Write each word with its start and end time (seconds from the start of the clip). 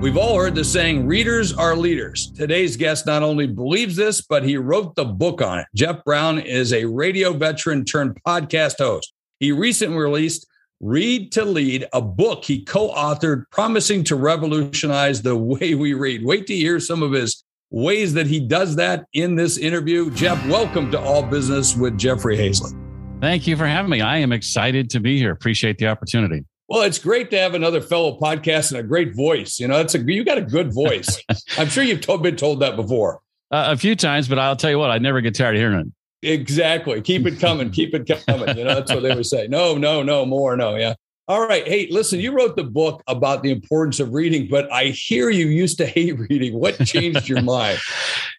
We've 0.00 0.18
all 0.18 0.38
heard 0.38 0.54
the 0.54 0.62
saying, 0.62 1.06
readers 1.06 1.54
are 1.54 1.74
leaders. 1.74 2.30
Today's 2.32 2.76
guest 2.76 3.06
not 3.06 3.22
only 3.22 3.46
believes 3.46 3.96
this, 3.96 4.20
but 4.20 4.44
he 4.44 4.58
wrote 4.58 4.94
the 4.94 5.06
book 5.06 5.40
on 5.40 5.60
it. 5.60 5.66
Jeff 5.74 6.04
Brown 6.04 6.38
is 6.38 6.74
a 6.74 6.84
radio 6.84 7.32
veteran 7.32 7.82
turned 7.82 8.22
podcast 8.22 8.76
host. 8.78 9.14
He 9.40 9.52
recently 9.52 9.96
released 9.96 10.46
Read 10.80 11.32
to 11.32 11.46
Lead, 11.46 11.86
a 11.94 12.02
book 12.02 12.44
he 12.44 12.62
co 12.62 12.90
authored 12.90 13.44
promising 13.50 14.04
to 14.04 14.16
revolutionize 14.16 15.22
the 15.22 15.34
way 15.36 15.74
we 15.74 15.94
read. 15.94 16.26
Wait 16.26 16.46
to 16.48 16.54
hear 16.54 16.78
some 16.78 17.02
of 17.02 17.12
his 17.12 17.42
ways 17.70 18.12
that 18.12 18.26
he 18.26 18.38
does 18.38 18.76
that 18.76 19.06
in 19.14 19.34
this 19.34 19.56
interview. 19.56 20.10
Jeff, 20.10 20.46
welcome 20.46 20.90
to 20.90 21.00
All 21.00 21.22
Business 21.22 21.74
with 21.74 21.96
Jeffrey 21.96 22.36
Hayzlett. 22.36 22.78
Thank 23.22 23.46
you 23.46 23.56
for 23.56 23.66
having 23.66 23.90
me. 23.90 24.02
I 24.02 24.18
am 24.18 24.32
excited 24.32 24.90
to 24.90 25.00
be 25.00 25.16
here. 25.16 25.32
Appreciate 25.32 25.78
the 25.78 25.88
opportunity. 25.88 26.44
Well, 26.68 26.82
it's 26.82 26.98
great 26.98 27.30
to 27.30 27.38
have 27.38 27.54
another 27.54 27.80
fellow 27.80 28.18
podcast 28.18 28.72
and 28.72 28.80
a 28.80 28.82
great 28.82 29.14
voice. 29.14 29.60
You 29.60 29.68
know, 29.68 29.80
it's 29.80 29.94
a 29.94 30.00
you 30.00 30.24
got 30.24 30.38
a 30.38 30.42
good 30.42 30.74
voice. 30.74 31.22
I'm 31.58 31.68
sure 31.68 31.84
you've 31.84 32.00
told, 32.00 32.22
been 32.22 32.36
told 32.36 32.60
that 32.60 32.74
before. 32.74 33.20
Uh, 33.50 33.68
a 33.68 33.76
few 33.76 33.94
times, 33.94 34.26
but 34.28 34.38
I'll 34.38 34.56
tell 34.56 34.70
you 34.70 34.78
what, 34.78 34.90
I 34.90 34.98
never 34.98 35.20
get 35.20 35.36
tired 35.36 35.54
of 35.54 35.60
hearing 35.60 35.78
it. 35.78 35.86
Exactly. 36.28 37.00
Keep 37.02 37.26
it 37.26 37.38
coming. 37.38 37.70
keep 37.70 37.94
it 37.94 38.10
coming. 38.26 38.56
You 38.56 38.64
know, 38.64 38.74
that's 38.74 38.92
what 38.92 39.02
they 39.02 39.14
would 39.14 39.26
say. 39.26 39.46
No, 39.46 39.76
no, 39.76 40.02
no, 40.02 40.26
more. 40.26 40.56
No. 40.56 40.74
Yeah. 40.74 40.94
All 41.28 41.44
right. 41.44 41.66
Hey, 41.66 41.88
listen, 41.90 42.20
you 42.20 42.30
wrote 42.30 42.54
the 42.54 42.62
book 42.62 43.02
about 43.08 43.42
the 43.42 43.50
importance 43.50 43.98
of 43.98 44.14
reading, 44.14 44.46
but 44.48 44.72
I 44.72 44.86
hear 44.86 45.28
you 45.28 45.46
used 45.46 45.76
to 45.78 45.86
hate 45.86 46.16
reading. 46.30 46.58
What 46.58 46.78
changed 46.86 47.28
your 47.28 47.42
mind? 47.42 47.80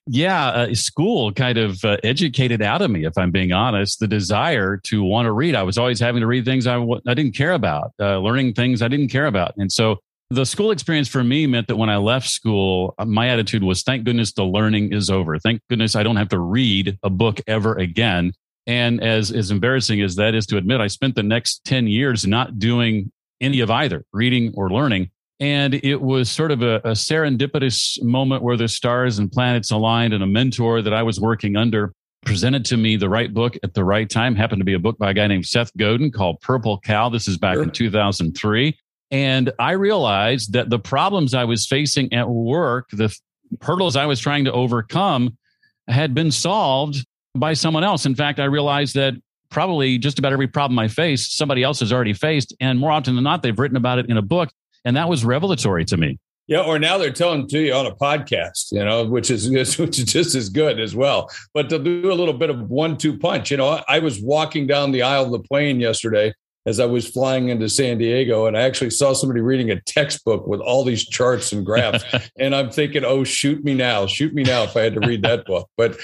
Yeah, 0.06 0.48
uh, 0.48 0.74
school 0.74 1.34
kind 1.34 1.58
of 1.58 1.84
uh, 1.84 1.98
educated 2.04 2.62
out 2.62 2.82
of 2.82 2.90
me, 2.90 3.06
if 3.06 3.18
I'm 3.18 3.30
being 3.30 3.52
honest, 3.52 4.00
the 4.00 4.08
desire 4.08 4.78
to 4.86 5.04
want 5.04 5.26
to 5.26 5.34
read. 5.34 5.54
I 5.54 5.64
was 5.64 5.78
always 5.78 6.00
having 6.00 6.22
to 6.22 6.28
read 6.28 6.46
things 6.46 6.66
I 6.66 6.76
w- 6.76 7.02
I 7.06 7.14
didn't 7.14 7.36
care 7.36 7.52
about, 7.52 7.92
uh, 8.00 8.20
learning 8.20 8.54
things 8.54 8.82
I 8.82 8.88
didn't 8.88 9.10
care 9.10 9.26
about. 9.26 9.54
And 9.58 9.70
so 9.70 9.98
the 10.30 10.46
school 10.46 10.72
experience 10.72 11.10
for 11.10 11.26
me 11.26 11.46
meant 11.46 11.68
that 11.68 11.76
when 11.76 11.90
I 11.90 11.98
left 11.98 12.30
school, 12.30 12.96
uh, 12.98 13.04
my 13.04 13.28
attitude 13.28 13.64
was 13.64 13.84
thank 13.84 14.06
goodness 14.06 14.32
the 14.32 14.46
learning 14.46 14.94
is 14.94 15.10
over. 15.10 15.38
Thank 15.40 15.60
goodness 15.70 15.94
I 15.94 16.04
don't 16.04 16.16
have 16.16 16.30
to 16.30 16.40
read 16.40 16.98
a 17.04 17.10
book 17.10 17.42
ever 17.46 17.76
again. 17.76 18.32
And 18.68 19.02
as, 19.02 19.32
as 19.32 19.50
embarrassing 19.50 20.02
as 20.02 20.16
that 20.18 20.36
is 20.36 20.46
to 20.48 20.58
admit, 20.58 20.82
I 20.82 20.88
spent 20.88 21.16
the 21.16 21.24
next 21.24 21.64
10 21.64 21.88
years 21.88 22.28
not 22.28 22.60
doing 22.60 23.12
any 23.40 23.62
of 23.62 23.72
either 23.72 24.04
reading 24.12 24.54
or 24.56 24.70
learning. 24.70 25.10
And 25.40 25.76
it 25.76 26.02
was 26.02 26.30
sort 26.30 26.52
of 26.52 26.62
a, 26.62 26.78
a, 26.78 26.92
serendipitous 26.92 28.02
moment 28.04 28.44
where 28.44 28.58
the 28.58 28.68
stars 28.68 29.20
and 29.20 29.32
planets 29.32 29.72
aligned 29.72 30.14
and 30.14 30.24
a 30.24 30.28
mentor 30.28 30.82
that 30.82 30.94
I 30.94 31.04
was 31.04 31.20
working 31.20 31.56
under 31.56 31.94
presented 32.26 32.66
to 32.66 32.78
me 32.78 32.98
the 32.98 33.08
right 33.08 33.34
book 33.34 33.56
at 33.64 33.74
the 33.74 33.84
right 33.84 34.10
time. 34.10 34.36
Happened 34.36 34.60
to 34.60 34.66
be 34.66 34.74
a 34.74 34.80
book 34.80 34.98
by 34.98 35.12
a 35.12 35.14
guy 35.14 35.28
named 35.28 35.46
Seth 35.46 35.72
Godin 35.78 36.12
called 36.12 36.42
Purple 36.42 36.80
Cow. 36.80 37.10
This 37.10 37.28
is 37.28 37.38
back 37.38 37.54
sure. 37.54 37.64
in 37.64 37.72
2003. 37.72 38.78
And 39.12 39.52
I 39.60 39.72
realized 39.72 40.54
that 40.54 40.70
the 40.70 40.80
problems 40.80 41.34
I 41.34 41.46
was 41.46 41.66
facing 41.68 42.12
at 42.14 42.28
work, 42.28 42.90
the 42.92 43.16
hurdles 43.62 43.96
I 43.96 44.08
was 44.08 44.20
trying 44.20 44.46
to 44.46 44.52
overcome, 44.52 45.38
had 45.88 46.14
been 46.14 46.32
solved 46.32 47.06
by 47.36 47.54
someone 47.54 47.84
else. 47.84 48.06
In 48.06 48.16
fact, 48.16 48.40
I 48.40 48.46
realized 48.46 48.96
that 48.96 49.14
probably 49.50 49.98
just 49.98 50.20
about 50.20 50.34
every 50.34 50.48
problem 50.48 50.78
I 50.80 50.88
face, 50.88 51.28
somebody 51.28 51.64
else 51.64 51.80
has 51.80 51.94
already 51.94 52.14
faced. 52.14 52.56
And 52.60 52.80
more 52.80 52.92
often 52.92 53.16
than 53.16 53.24
not, 53.24 53.44
they've 53.44 53.58
written 53.58 53.78
about 53.78 54.00
it 54.00 54.10
in 54.10 54.18
a 54.18 54.22
book. 54.22 54.50
And 54.86 54.96
that 54.96 55.10
was 55.10 55.26
revelatory 55.26 55.86
to 55.86 55.98
me. 55.98 56.20
Yeah, 56.48 56.62
or 56.62 56.80
now 56.80 56.98
they're 56.98 57.12
telling 57.12 57.46
to 57.50 57.60
you 57.60 57.74
on 57.74 57.86
a 57.86 57.94
podcast, 57.94 58.72
you 58.72 58.84
know, 58.84 59.06
which 59.06 59.30
is 59.30 59.50
which 59.78 60.00
is 60.00 60.06
just 60.06 60.34
as 60.34 60.48
good 60.50 60.80
as 60.80 60.96
well. 60.96 61.30
But 61.54 61.70
to 61.70 61.80
do 61.80 62.12
a 62.12 62.16
little 62.16 62.34
bit 62.34 62.50
of 62.50 62.70
one-two 62.70 63.18
punch, 63.18 63.52
you 63.52 63.58
know, 63.58 63.84
I 63.88 64.00
was 64.00 64.22
walking 64.22 64.66
down 64.66 64.92
the 64.92 65.02
aisle 65.02 65.26
of 65.26 65.32
the 65.32 65.48
plane 65.48 65.82
yesterday, 65.82 66.34
as 66.68 66.82
I 66.82 66.86
was 66.86 67.08
flying 67.08 67.48
into 67.48 67.70
San 67.70 67.98
Diego, 67.98 68.46
and 68.46 68.58
I 68.58 68.64
actually 68.64 68.90
saw 68.90 69.14
somebody 69.14 69.40
reading 69.40 69.72
a 69.72 69.80
textbook 69.80 70.46
with 70.46 70.60
all 70.60 70.84
these 70.84 71.08
charts 71.08 71.54
and 71.54 71.66
graphs, 71.66 72.04
and 72.38 72.54
I'm 72.54 72.70
thinking, 72.70 73.06
"Oh, 73.06 73.24
shoot 73.24 73.64
me 73.64 73.74
now, 73.74 74.06
shoot 74.06 74.34
me 74.34 74.44
now!" 74.44 74.64
If 74.64 74.76
I 74.76 74.82
had 74.82 74.94
to 74.96 75.00
read 75.00 75.24
that 75.24 75.46
book, 75.46 75.70
but 75.78 75.98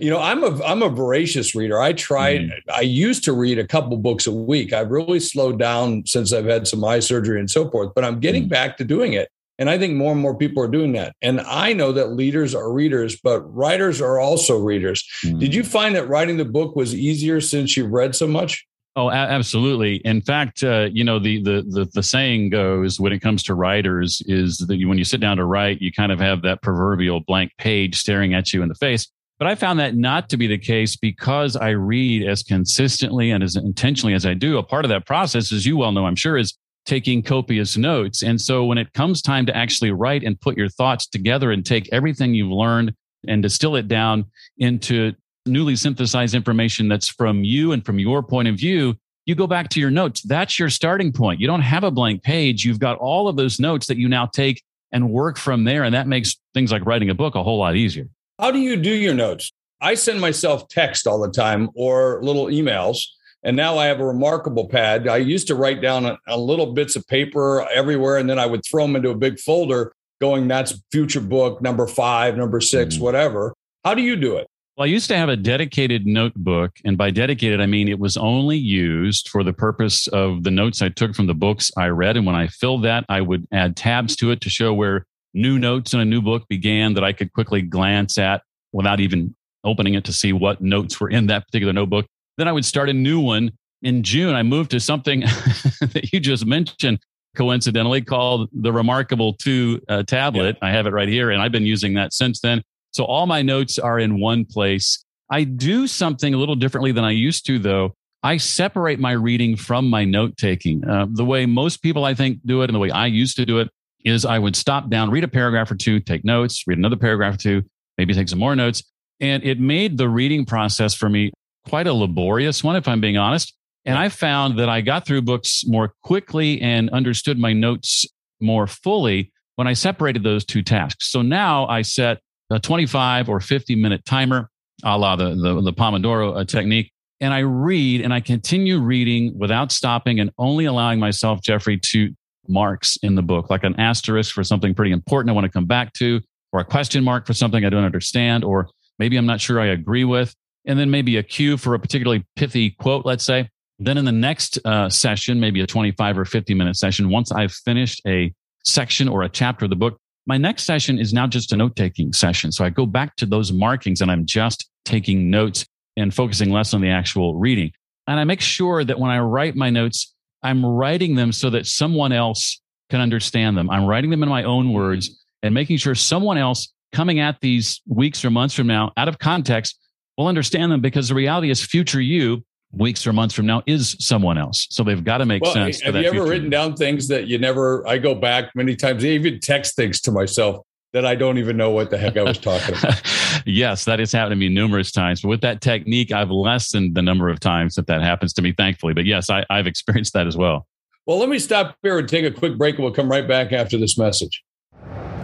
you 0.00 0.10
know, 0.10 0.20
I'm 0.20 0.42
a 0.42 0.62
I'm 0.64 0.82
a 0.82 0.88
voracious 0.88 1.54
reader. 1.54 1.80
I 1.80 1.92
tried. 1.92 2.40
Mm. 2.40 2.60
I 2.74 2.80
used 2.80 3.22
to 3.24 3.32
read 3.32 3.60
a 3.60 3.66
couple 3.66 3.96
books 3.96 4.26
a 4.26 4.32
week. 4.32 4.72
I've 4.72 4.90
really 4.90 5.20
slowed 5.20 5.58
down 5.58 6.04
since 6.04 6.32
I've 6.32 6.46
had 6.46 6.66
some 6.66 6.84
eye 6.84 6.98
surgery 6.98 7.38
and 7.38 7.48
so 7.48 7.70
forth, 7.70 7.92
but 7.94 8.04
I'm 8.04 8.18
getting 8.18 8.46
mm. 8.46 8.50
back 8.50 8.76
to 8.78 8.84
doing 8.84 9.12
it. 9.12 9.30
And 9.60 9.68
I 9.68 9.78
think 9.78 9.96
more 9.96 10.12
and 10.12 10.20
more 10.20 10.36
people 10.36 10.62
are 10.62 10.68
doing 10.68 10.92
that. 10.92 11.14
And 11.20 11.40
I 11.40 11.72
know 11.72 11.90
that 11.92 12.12
leaders 12.12 12.54
are 12.54 12.72
readers, 12.72 13.20
but 13.20 13.40
writers 13.52 14.00
are 14.00 14.20
also 14.20 14.56
readers. 14.56 15.04
Mm. 15.24 15.40
Did 15.40 15.54
you 15.54 15.64
find 15.64 15.96
that 15.96 16.08
writing 16.08 16.36
the 16.36 16.44
book 16.44 16.76
was 16.76 16.94
easier 16.94 17.40
since 17.40 17.76
you've 17.76 17.90
read 17.90 18.14
so 18.14 18.28
much? 18.28 18.64
Oh, 18.96 19.10
absolutely. 19.10 19.96
In 20.04 20.20
fact, 20.20 20.64
uh, 20.64 20.88
you 20.92 21.04
know 21.04 21.20
the, 21.20 21.40
the, 21.42 21.64
the 21.68 21.88
the 21.94 22.02
saying 22.02 22.50
goes 22.50 22.98
when 22.98 23.12
it 23.12 23.20
comes 23.20 23.44
to 23.44 23.54
writers 23.54 24.20
is 24.26 24.58
that 24.66 24.76
you, 24.76 24.88
when 24.88 24.98
you 24.98 25.04
sit 25.04 25.20
down 25.20 25.36
to 25.36 25.44
write, 25.44 25.80
you 25.80 25.92
kind 25.92 26.10
of 26.10 26.18
have 26.18 26.42
that 26.42 26.62
proverbial 26.62 27.20
blank 27.20 27.52
page 27.58 27.96
staring 27.96 28.34
at 28.34 28.52
you 28.52 28.62
in 28.62 28.68
the 28.68 28.74
face. 28.74 29.06
But 29.38 29.46
I 29.46 29.54
found 29.54 29.78
that 29.78 29.94
not 29.94 30.28
to 30.30 30.36
be 30.36 30.48
the 30.48 30.58
case 30.58 30.96
because 30.96 31.54
I 31.54 31.70
read 31.70 32.26
as 32.26 32.42
consistently 32.42 33.30
and 33.30 33.44
as 33.44 33.54
intentionally 33.54 34.14
as 34.14 34.26
I 34.26 34.34
do. 34.34 34.58
A 34.58 34.64
part 34.64 34.84
of 34.84 34.88
that 34.88 35.06
process, 35.06 35.52
as 35.52 35.64
you 35.64 35.76
well 35.76 35.92
know, 35.92 36.06
I'm 36.06 36.16
sure, 36.16 36.36
is 36.36 36.58
taking 36.84 37.22
copious 37.22 37.76
notes. 37.76 38.22
And 38.22 38.40
so 38.40 38.64
when 38.64 38.78
it 38.78 38.92
comes 38.94 39.22
time 39.22 39.46
to 39.46 39.56
actually 39.56 39.92
write 39.92 40.24
and 40.24 40.40
put 40.40 40.56
your 40.56 40.68
thoughts 40.68 41.06
together 41.06 41.52
and 41.52 41.64
take 41.64 41.88
everything 41.92 42.34
you've 42.34 42.50
learned 42.50 42.94
and 43.28 43.42
distill 43.42 43.76
it 43.76 43.86
down 43.86 44.24
into 44.56 45.12
newly 45.48 45.76
synthesized 45.76 46.34
information 46.34 46.88
that's 46.88 47.08
from 47.08 47.44
you 47.44 47.72
and 47.72 47.84
from 47.84 47.98
your 47.98 48.22
point 48.22 48.48
of 48.48 48.56
view, 48.56 48.96
you 49.26 49.34
go 49.34 49.46
back 49.46 49.68
to 49.70 49.80
your 49.80 49.90
notes. 49.90 50.22
That's 50.22 50.58
your 50.58 50.70
starting 50.70 51.12
point. 51.12 51.40
You 51.40 51.46
don't 51.46 51.60
have 51.60 51.84
a 51.84 51.90
blank 51.90 52.22
page. 52.22 52.64
You've 52.64 52.78
got 52.78 52.96
all 52.98 53.28
of 53.28 53.36
those 53.36 53.60
notes 53.60 53.86
that 53.86 53.98
you 53.98 54.08
now 54.08 54.26
take 54.26 54.62
and 54.92 55.10
work 55.10 55.36
from 55.36 55.64
there. 55.64 55.84
And 55.84 55.94
that 55.94 56.06
makes 56.06 56.36
things 56.54 56.72
like 56.72 56.86
writing 56.86 57.10
a 57.10 57.14
book 57.14 57.34
a 57.34 57.42
whole 57.42 57.58
lot 57.58 57.76
easier. 57.76 58.08
How 58.38 58.50
do 58.50 58.58
you 58.58 58.76
do 58.76 58.90
your 58.90 59.14
notes? 59.14 59.52
I 59.80 59.94
send 59.94 60.20
myself 60.20 60.68
text 60.68 61.06
all 61.06 61.20
the 61.20 61.30
time 61.30 61.68
or 61.74 62.20
little 62.22 62.46
emails. 62.46 62.98
And 63.42 63.56
now 63.56 63.78
I 63.78 63.86
have 63.86 64.00
a 64.00 64.06
remarkable 64.06 64.66
pad. 64.66 65.06
I 65.06 65.18
used 65.18 65.46
to 65.48 65.54
write 65.54 65.80
down 65.80 66.06
a, 66.06 66.18
a 66.26 66.38
little 66.38 66.72
bits 66.72 66.96
of 66.96 67.06
paper 67.06 67.66
everywhere, 67.72 68.16
and 68.16 68.28
then 68.28 68.38
I 68.38 68.46
would 68.46 68.62
throw 68.68 68.84
them 68.84 68.96
into 68.96 69.10
a 69.10 69.14
big 69.14 69.38
folder 69.38 69.92
going, 70.20 70.48
that's 70.48 70.82
future 70.90 71.20
book 71.20 71.62
number 71.62 71.86
five, 71.86 72.36
number 72.36 72.60
6 72.60 72.94
mm-hmm. 72.94 73.04
whatever. 73.04 73.54
How 73.84 73.94
do 73.94 74.02
you 74.02 74.16
do 74.16 74.36
it? 74.36 74.48
Well, 74.78 74.84
I 74.84 74.90
used 74.90 75.08
to 75.08 75.16
have 75.16 75.28
a 75.28 75.34
dedicated 75.34 76.06
notebook, 76.06 76.70
and 76.84 76.96
by 76.96 77.10
dedicated, 77.10 77.60
I 77.60 77.66
mean 77.66 77.88
it 77.88 77.98
was 77.98 78.16
only 78.16 78.56
used 78.56 79.28
for 79.28 79.42
the 79.42 79.52
purpose 79.52 80.06
of 80.06 80.44
the 80.44 80.52
notes 80.52 80.82
I 80.82 80.88
took 80.88 81.16
from 81.16 81.26
the 81.26 81.34
books 81.34 81.72
I 81.76 81.88
read. 81.88 82.16
And 82.16 82.24
when 82.24 82.36
I 82.36 82.46
filled 82.46 82.84
that, 82.84 83.04
I 83.08 83.20
would 83.20 83.48
add 83.50 83.76
tabs 83.76 84.14
to 84.16 84.30
it 84.30 84.40
to 84.42 84.48
show 84.48 84.72
where 84.72 85.04
new 85.34 85.58
notes 85.58 85.94
in 85.94 85.98
a 85.98 86.04
new 86.04 86.22
book 86.22 86.46
began 86.46 86.94
that 86.94 87.02
I 87.02 87.12
could 87.12 87.32
quickly 87.32 87.60
glance 87.60 88.18
at 88.18 88.42
without 88.72 89.00
even 89.00 89.34
opening 89.64 89.94
it 89.94 90.04
to 90.04 90.12
see 90.12 90.32
what 90.32 90.60
notes 90.60 91.00
were 91.00 91.10
in 91.10 91.26
that 91.26 91.46
particular 91.46 91.72
notebook. 91.72 92.06
Then 92.36 92.46
I 92.46 92.52
would 92.52 92.64
start 92.64 92.88
a 92.88 92.92
new 92.92 93.18
one. 93.18 93.50
In 93.82 94.04
June, 94.04 94.36
I 94.36 94.44
moved 94.44 94.70
to 94.70 94.78
something 94.78 95.20
that 95.80 96.10
you 96.12 96.20
just 96.20 96.46
mentioned, 96.46 97.00
coincidentally, 97.34 98.02
called 98.02 98.48
the 98.52 98.72
Remarkable 98.72 99.32
2 99.32 99.80
uh, 99.88 100.02
tablet. 100.04 100.56
Yeah. 100.62 100.68
I 100.68 100.70
have 100.70 100.86
it 100.86 100.92
right 100.92 101.08
here, 101.08 101.32
and 101.32 101.42
I've 101.42 101.50
been 101.50 101.66
using 101.66 101.94
that 101.94 102.12
since 102.12 102.40
then. 102.40 102.62
So 102.92 103.04
all 103.04 103.26
my 103.26 103.42
notes 103.42 103.78
are 103.78 103.98
in 103.98 104.20
one 104.20 104.44
place. 104.44 105.04
I 105.30 105.44
do 105.44 105.86
something 105.86 106.34
a 106.34 106.38
little 106.38 106.54
differently 106.54 106.92
than 106.92 107.04
I 107.04 107.10
used 107.10 107.46
to, 107.46 107.58
though. 107.58 107.94
I 108.22 108.38
separate 108.38 108.98
my 108.98 109.12
reading 109.12 109.56
from 109.56 109.88
my 109.88 110.04
note 110.04 110.36
taking. 110.36 110.88
Uh, 110.88 111.06
the 111.08 111.24
way 111.24 111.46
most 111.46 111.82
people, 111.82 112.04
I 112.04 112.14
think, 112.14 112.40
do 112.44 112.62
it 112.62 112.64
and 112.64 112.74
the 112.74 112.80
way 112.80 112.90
I 112.90 113.06
used 113.06 113.36
to 113.36 113.46
do 113.46 113.58
it 113.58 113.68
is 114.04 114.24
I 114.24 114.38
would 114.38 114.56
stop 114.56 114.90
down, 114.90 115.10
read 115.10 115.24
a 115.24 115.28
paragraph 115.28 115.70
or 115.70 115.76
two, 115.76 116.00
take 116.00 116.24
notes, 116.24 116.64
read 116.66 116.78
another 116.78 116.96
paragraph 116.96 117.34
or 117.34 117.38
two, 117.38 117.62
maybe 117.96 118.14
take 118.14 118.28
some 118.28 118.38
more 118.38 118.56
notes. 118.56 118.82
And 119.20 119.44
it 119.44 119.60
made 119.60 119.98
the 119.98 120.08
reading 120.08 120.44
process 120.44 120.94
for 120.94 121.08
me 121.08 121.32
quite 121.68 121.86
a 121.86 121.92
laborious 121.92 122.64
one, 122.64 122.76
if 122.76 122.88
I'm 122.88 123.00
being 123.00 123.16
honest. 123.16 123.54
And 123.84 123.98
I 123.98 124.08
found 124.08 124.58
that 124.58 124.68
I 124.68 124.80
got 124.80 125.06
through 125.06 125.22
books 125.22 125.64
more 125.66 125.94
quickly 126.02 126.60
and 126.60 126.90
understood 126.90 127.38
my 127.38 127.52
notes 127.52 128.06
more 128.40 128.66
fully 128.66 129.32
when 129.56 129.66
I 129.66 129.72
separated 129.72 130.22
those 130.22 130.44
two 130.44 130.62
tasks. 130.62 131.10
So 131.10 131.22
now 131.22 131.66
I 131.66 131.82
set 131.82 132.20
a 132.50 132.58
25 132.58 133.28
or 133.28 133.40
50 133.40 133.74
minute 133.76 134.04
timer, 134.04 134.50
a 134.84 134.96
la 134.96 135.16
the, 135.16 135.34
the, 135.34 135.60
the 135.62 135.72
Pomodoro 135.72 136.40
uh, 136.40 136.44
technique. 136.44 136.92
And 137.20 137.34
I 137.34 137.40
read 137.40 138.00
and 138.00 138.14
I 138.14 138.20
continue 138.20 138.78
reading 138.78 139.36
without 139.36 139.72
stopping 139.72 140.20
and 140.20 140.30
only 140.38 140.66
allowing 140.66 141.00
myself, 141.00 141.40
Jeffrey, 141.42 141.78
to 141.78 142.14
marks 142.46 142.96
in 143.02 143.14
the 143.14 143.22
book, 143.22 143.50
like 143.50 143.64
an 143.64 143.78
asterisk 143.78 144.34
for 144.34 144.44
something 144.44 144.74
pretty 144.74 144.92
important 144.92 145.30
I 145.30 145.34
want 145.34 145.44
to 145.44 145.50
come 145.50 145.66
back 145.66 145.92
to, 145.94 146.20
or 146.52 146.60
a 146.60 146.64
question 146.64 147.04
mark 147.04 147.26
for 147.26 147.34
something 147.34 147.64
I 147.64 147.70
don't 147.70 147.84
understand, 147.84 148.44
or 148.44 148.68
maybe 148.98 149.16
I'm 149.16 149.26
not 149.26 149.40
sure 149.40 149.60
I 149.60 149.66
agree 149.66 150.04
with. 150.04 150.34
And 150.64 150.78
then 150.78 150.90
maybe 150.90 151.16
a 151.16 151.22
cue 151.22 151.56
for 151.56 151.74
a 151.74 151.78
particularly 151.78 152.24
pithy 152.36 152.70
quote, 152.70 153.04
let's 153.04 153.24
say. 153.24 153.48
Then 153.78 153.96
in 153.96 154.04
the 154.04 154.12
next 154.12 154.58
uh, 154.64 154.88
session, 154.88 155.38
maybe 155.38 155.60
a 155.60 155.66
25 155.66 156.18
or 156.18 156.24
50 156.24 156.54
minute 156.54 156.76
session, 156.76 157.10
once 157.10 157.30
I've 157.32 157.52
finished 157.52 158.02
a 158.06 158.32
section 158.64 159.08
or 159.08 159.22
a 159.22 159.28
chapter 159.28 159.66
of 159.66 159.70
the 159.70 159.76
book, 159.76 159.98
my 160.28 160.36
next 160.36 160.64
session 160.64 160.98
is 160.98 161.14
now 161.14 161.26
just 161.26 161.52
a 161.54 161.56
note 161.56 161.74
taking 161.74 162.12
session. 162.12 162.52
So 162.52 162.62
I 162.62 162.68
go 162.68 162.84
back 162.84 163.16
to 163.16 163.26
those 163.26 163.50
markings 163.50 164.02
and 164.02 164.10
I'm 164.10 164.26
just 164.26 164.68
taking 164.84 165.30
notes 165.30 165.64
and 165.96 166.14
focusing 166.14 166.50
less 166.50 166.74
on 166.74 166.82
the 166.82 166.90
actual 166.90 167.36
reading. 167.36 167.72
And 168.06 168.20
I 168.20 168.24
make 168.24 168.42
sure 168.42 168.84
that 168.84 169.00
when 169.00 169.10
I 169.10 169.20
write 169.20 169.56
my 169.56 169.70
notes, 169.70 170.14
I'm 170.42 170.64
writing 170.64 171.14
them 171.14 171.32
so 171.32 171.48
that 171.50 171.66
someone 171.66 172.12
else 172.12 172.60
can 172.90 173.00
understand 173.00 173.56
them. 173.56 173.70
I'm 173.70 173.86
writing 173.86 174.10
them 174.10 174.22
in 174.22 174.28
my 174.28 174.44
own 174.44 174.74
words 174.74 175.24
and 175.42 175.54
making 175.54 175.78
sure 175.78 175.94
someone 175.94 176.36
else 176.36 176.72
coming 176.92 177.20
at 177.20 177.40
these 177.40 177.80
weeks 177.86 178.22
or 178.22 178.30
months 178.30 178.54
from 178.54 178.66
now 178.66 178.92
out 178.98 179.08
of 179.08 179.18
context 179.18 179.78
will 180.18 180.26
understand 180.26 180.70
them 180.70 180.82
because 180.82 181.08
the 181.08 181.14
reality 181.14 181.50
is 181.50 181.64
future 181.64 182.02
you 182.02 182.44
weeks 182.72 183.06
or 183.06 183.12
months 183.12 183.34
from 183.34 183.46
now 183.46 183.62
is 183.66 183.96
someone 183.98 184.38
else. 184.38 184.66
So 184.70 184.84
they've 184.84 185.02
got 185.02 185.18
to 185.18 185.26
make 185.26 185.42
well, 185.42 185.52
sense. 185.52 185.80
Have 185.80 185.94
you 185.96 186.06
ever 186.06 186.24
written 186.24 186.50
down 186.50 186.74
things 186.76 187.08
that 187.08 187.26
you 187.26 187.38
never, 187.38 187.86
I 187.86 187.98
go 187.98 188.14
back 188.14 188.50
many 188.54 188.76
times, 188.76 189.04
I 189.04 189.08
even 189.08 189.40
text 189.40 189.76
things 189.76 190.00
to 190.02 190.12
myself 190.12 190.64
that 190.92 191.04
I 191.04 191.14
don't 191.14 191.38
even 191.38 191.56
know 191.56 191.70
what 191.70 191.90
the 191.90 191.98
heck 191.98 192.16
I 192.16 192.22
was 192.22 192.38
talking 192.38 192.74
about. 192.74 193.02
yes, 193.46 193.84
that 193.84 193.98
has 193.98 194.10
happened 194.10 194.32
to 194.32 194.36
me 194.36 194.48
numerous 194.48 194.90
times. 194.90 195.20
But 195.20 195.28
with 195.28 195.40
that 195.42 195.60
technique, 195.60 196.12
I've 196.12 196.30
lessened 196.30 196.94
the 196.94 197.02
number 197.02 197.28
of 197.28 197.40
times 197.40 197.74
that 197.74 197.86
that 197.88 198.00
happens 198.00 198.32
to 198.34 198.42
me, 198.42 198.52
thankfully. 198.52 198.94
But 198.94 199.04
yes, 199.04 199.28
I, 199.28 199.44
I've 199.50 199.66
experienced 199.66 200.14
that 200.14 200.26
as 200.26 200.36
well. 200.36 200.66
Well, 201.06 201.18
let 201.18 201.28
me 201.28 201.38
stop 201.38 201.76
here 201.82 201.98
and 201.98 202.08
take 202.08 202.24
a 202.24 202.30
quick 202.30 202.58
break, 202.58 202.76
and 202.76 202.84
we'll 202.84 202.92
come 202.92 203.10
right 203.10 203.26
back 203.26 203.52
after 203.52 203.78
this 203.78 203.96
message. 203.96 204.42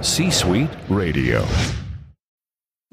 C 0.00 0.30
Suite 0.30 0.70
Radio. 0.88 1.46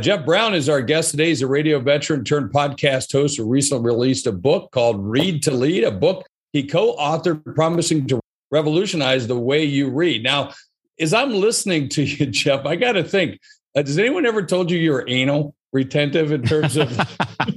Jeff 0.00 0.24
Brown 0.24 0.54
is 0.54 0.68
our 0.68 0.80
guest 0.80 1.10
today. 1.10 1.28
He's 1.28 1.42
a 1.42 1.46
radio 1.46 1.78
veteran 1.78 2.24
turned 2.24 2.52
podcast 2.52 3.12
host 3.12 3.36
who 3.36 3.44
recently 3.44 3.84
released 3.84 4.26
a 4.26 4.32
book 4.32 4.70
called 4.72 5.04
Read 5.04 5.42
to 5.42 5.50
Lead, 5.50 5.84
a 5.84 5.90
book 5.90 6.26
he 6.52 6.64
co 6.64 6.96
authored 6.96 7.54
promising 7.54 8.06
to 8.08 8.20
revolutionize 8.50 9.26
the 9.26 9.38
way 9.38 9.62
you 9.62 9.90
read. 9.90 10.22
Now, 10.22 10.52
as 10.98 11.12
I'm 11.12 11.32
listening 11.32 11.88
to 11.90 12.02
you, 12.02 12.26
Jeff, 12.30 12.66
I 12.66 12.76
got 12.76 12.92
to 12.92 13.04
think 13.04 13.38
uh, 13.76 13.82
has 13.82 13.98
anyone 13.98 14.26
ever 14.26 14.42
told 14.42 14.70
you 14.70 14.78
you're 14.78 15.04
anal 15.06 15.54
retentive 15.72 16.32
in 16.32 16.42
terms 16.42 16.76
of. 16.76 16.98